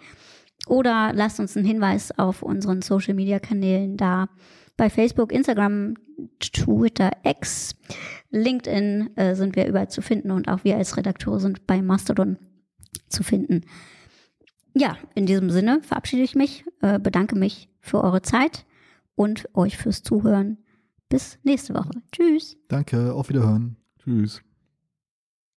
oder 0.68 1.12
lasst 1.14 1.40
uns 1.40 1.56
einen 1.56 1.68
Hinweis 1.68 2.18
auf 2.18 2.42
unseren 2.42 2.82
Social-Media-Kanälen 2.82 3.96
da. 3.96 4.28
Bei 4.76 4.90
Facebook, 4.90 5.32
Instagram, 5.32 5.94
Twitter, 6.40 7.12
X, 7.24 7.76
LinkedIn 8.32 9.16
äh, 9.16 9.36
sind 9.36 9.56
wir 9.56 9.68
überall 9.68 9.90
zu 9.90 10.02
finden 10.02 10.32
und 10.32 10.50
auch 10.50 10.64
wir 10.64 10.78
als 10.78 10.98
Redakteure 10.98 11.40
sind 11.40 11.68
bei 11.68 11.84
Mastodon 11.84 12.40
zu 13.08 13.22
finden. 13.24 13.62
Ja, 14.78 14.98
in 15.16 15.26
diesem 15.26 15.50
Sinne 15.50 15.82
verabschiede 15.82 16.24
ich 16.24 16.36
mich, 16.36 16.66
äh, 16.82 17.00
bedanke 17.00 17.38
mich 17.38 17.70
für 17.80 18.04
eure 18.04 18.22
Zeit 18.22 18.66
und 19.16 19.48
euch 19.54 19.78
fürs 19.78 20.04
Zuhören. 20.04 20.58
Bis 21.08 21.40
nächste 21.44 21.74
Woche. 21.74 21.92
Tschüss. 22.12 22.58
Danke, 22.68 23.14
auf 23.14 23.30
Wiederhören. 23.30 23.78
Tschüss. 24.00 24.42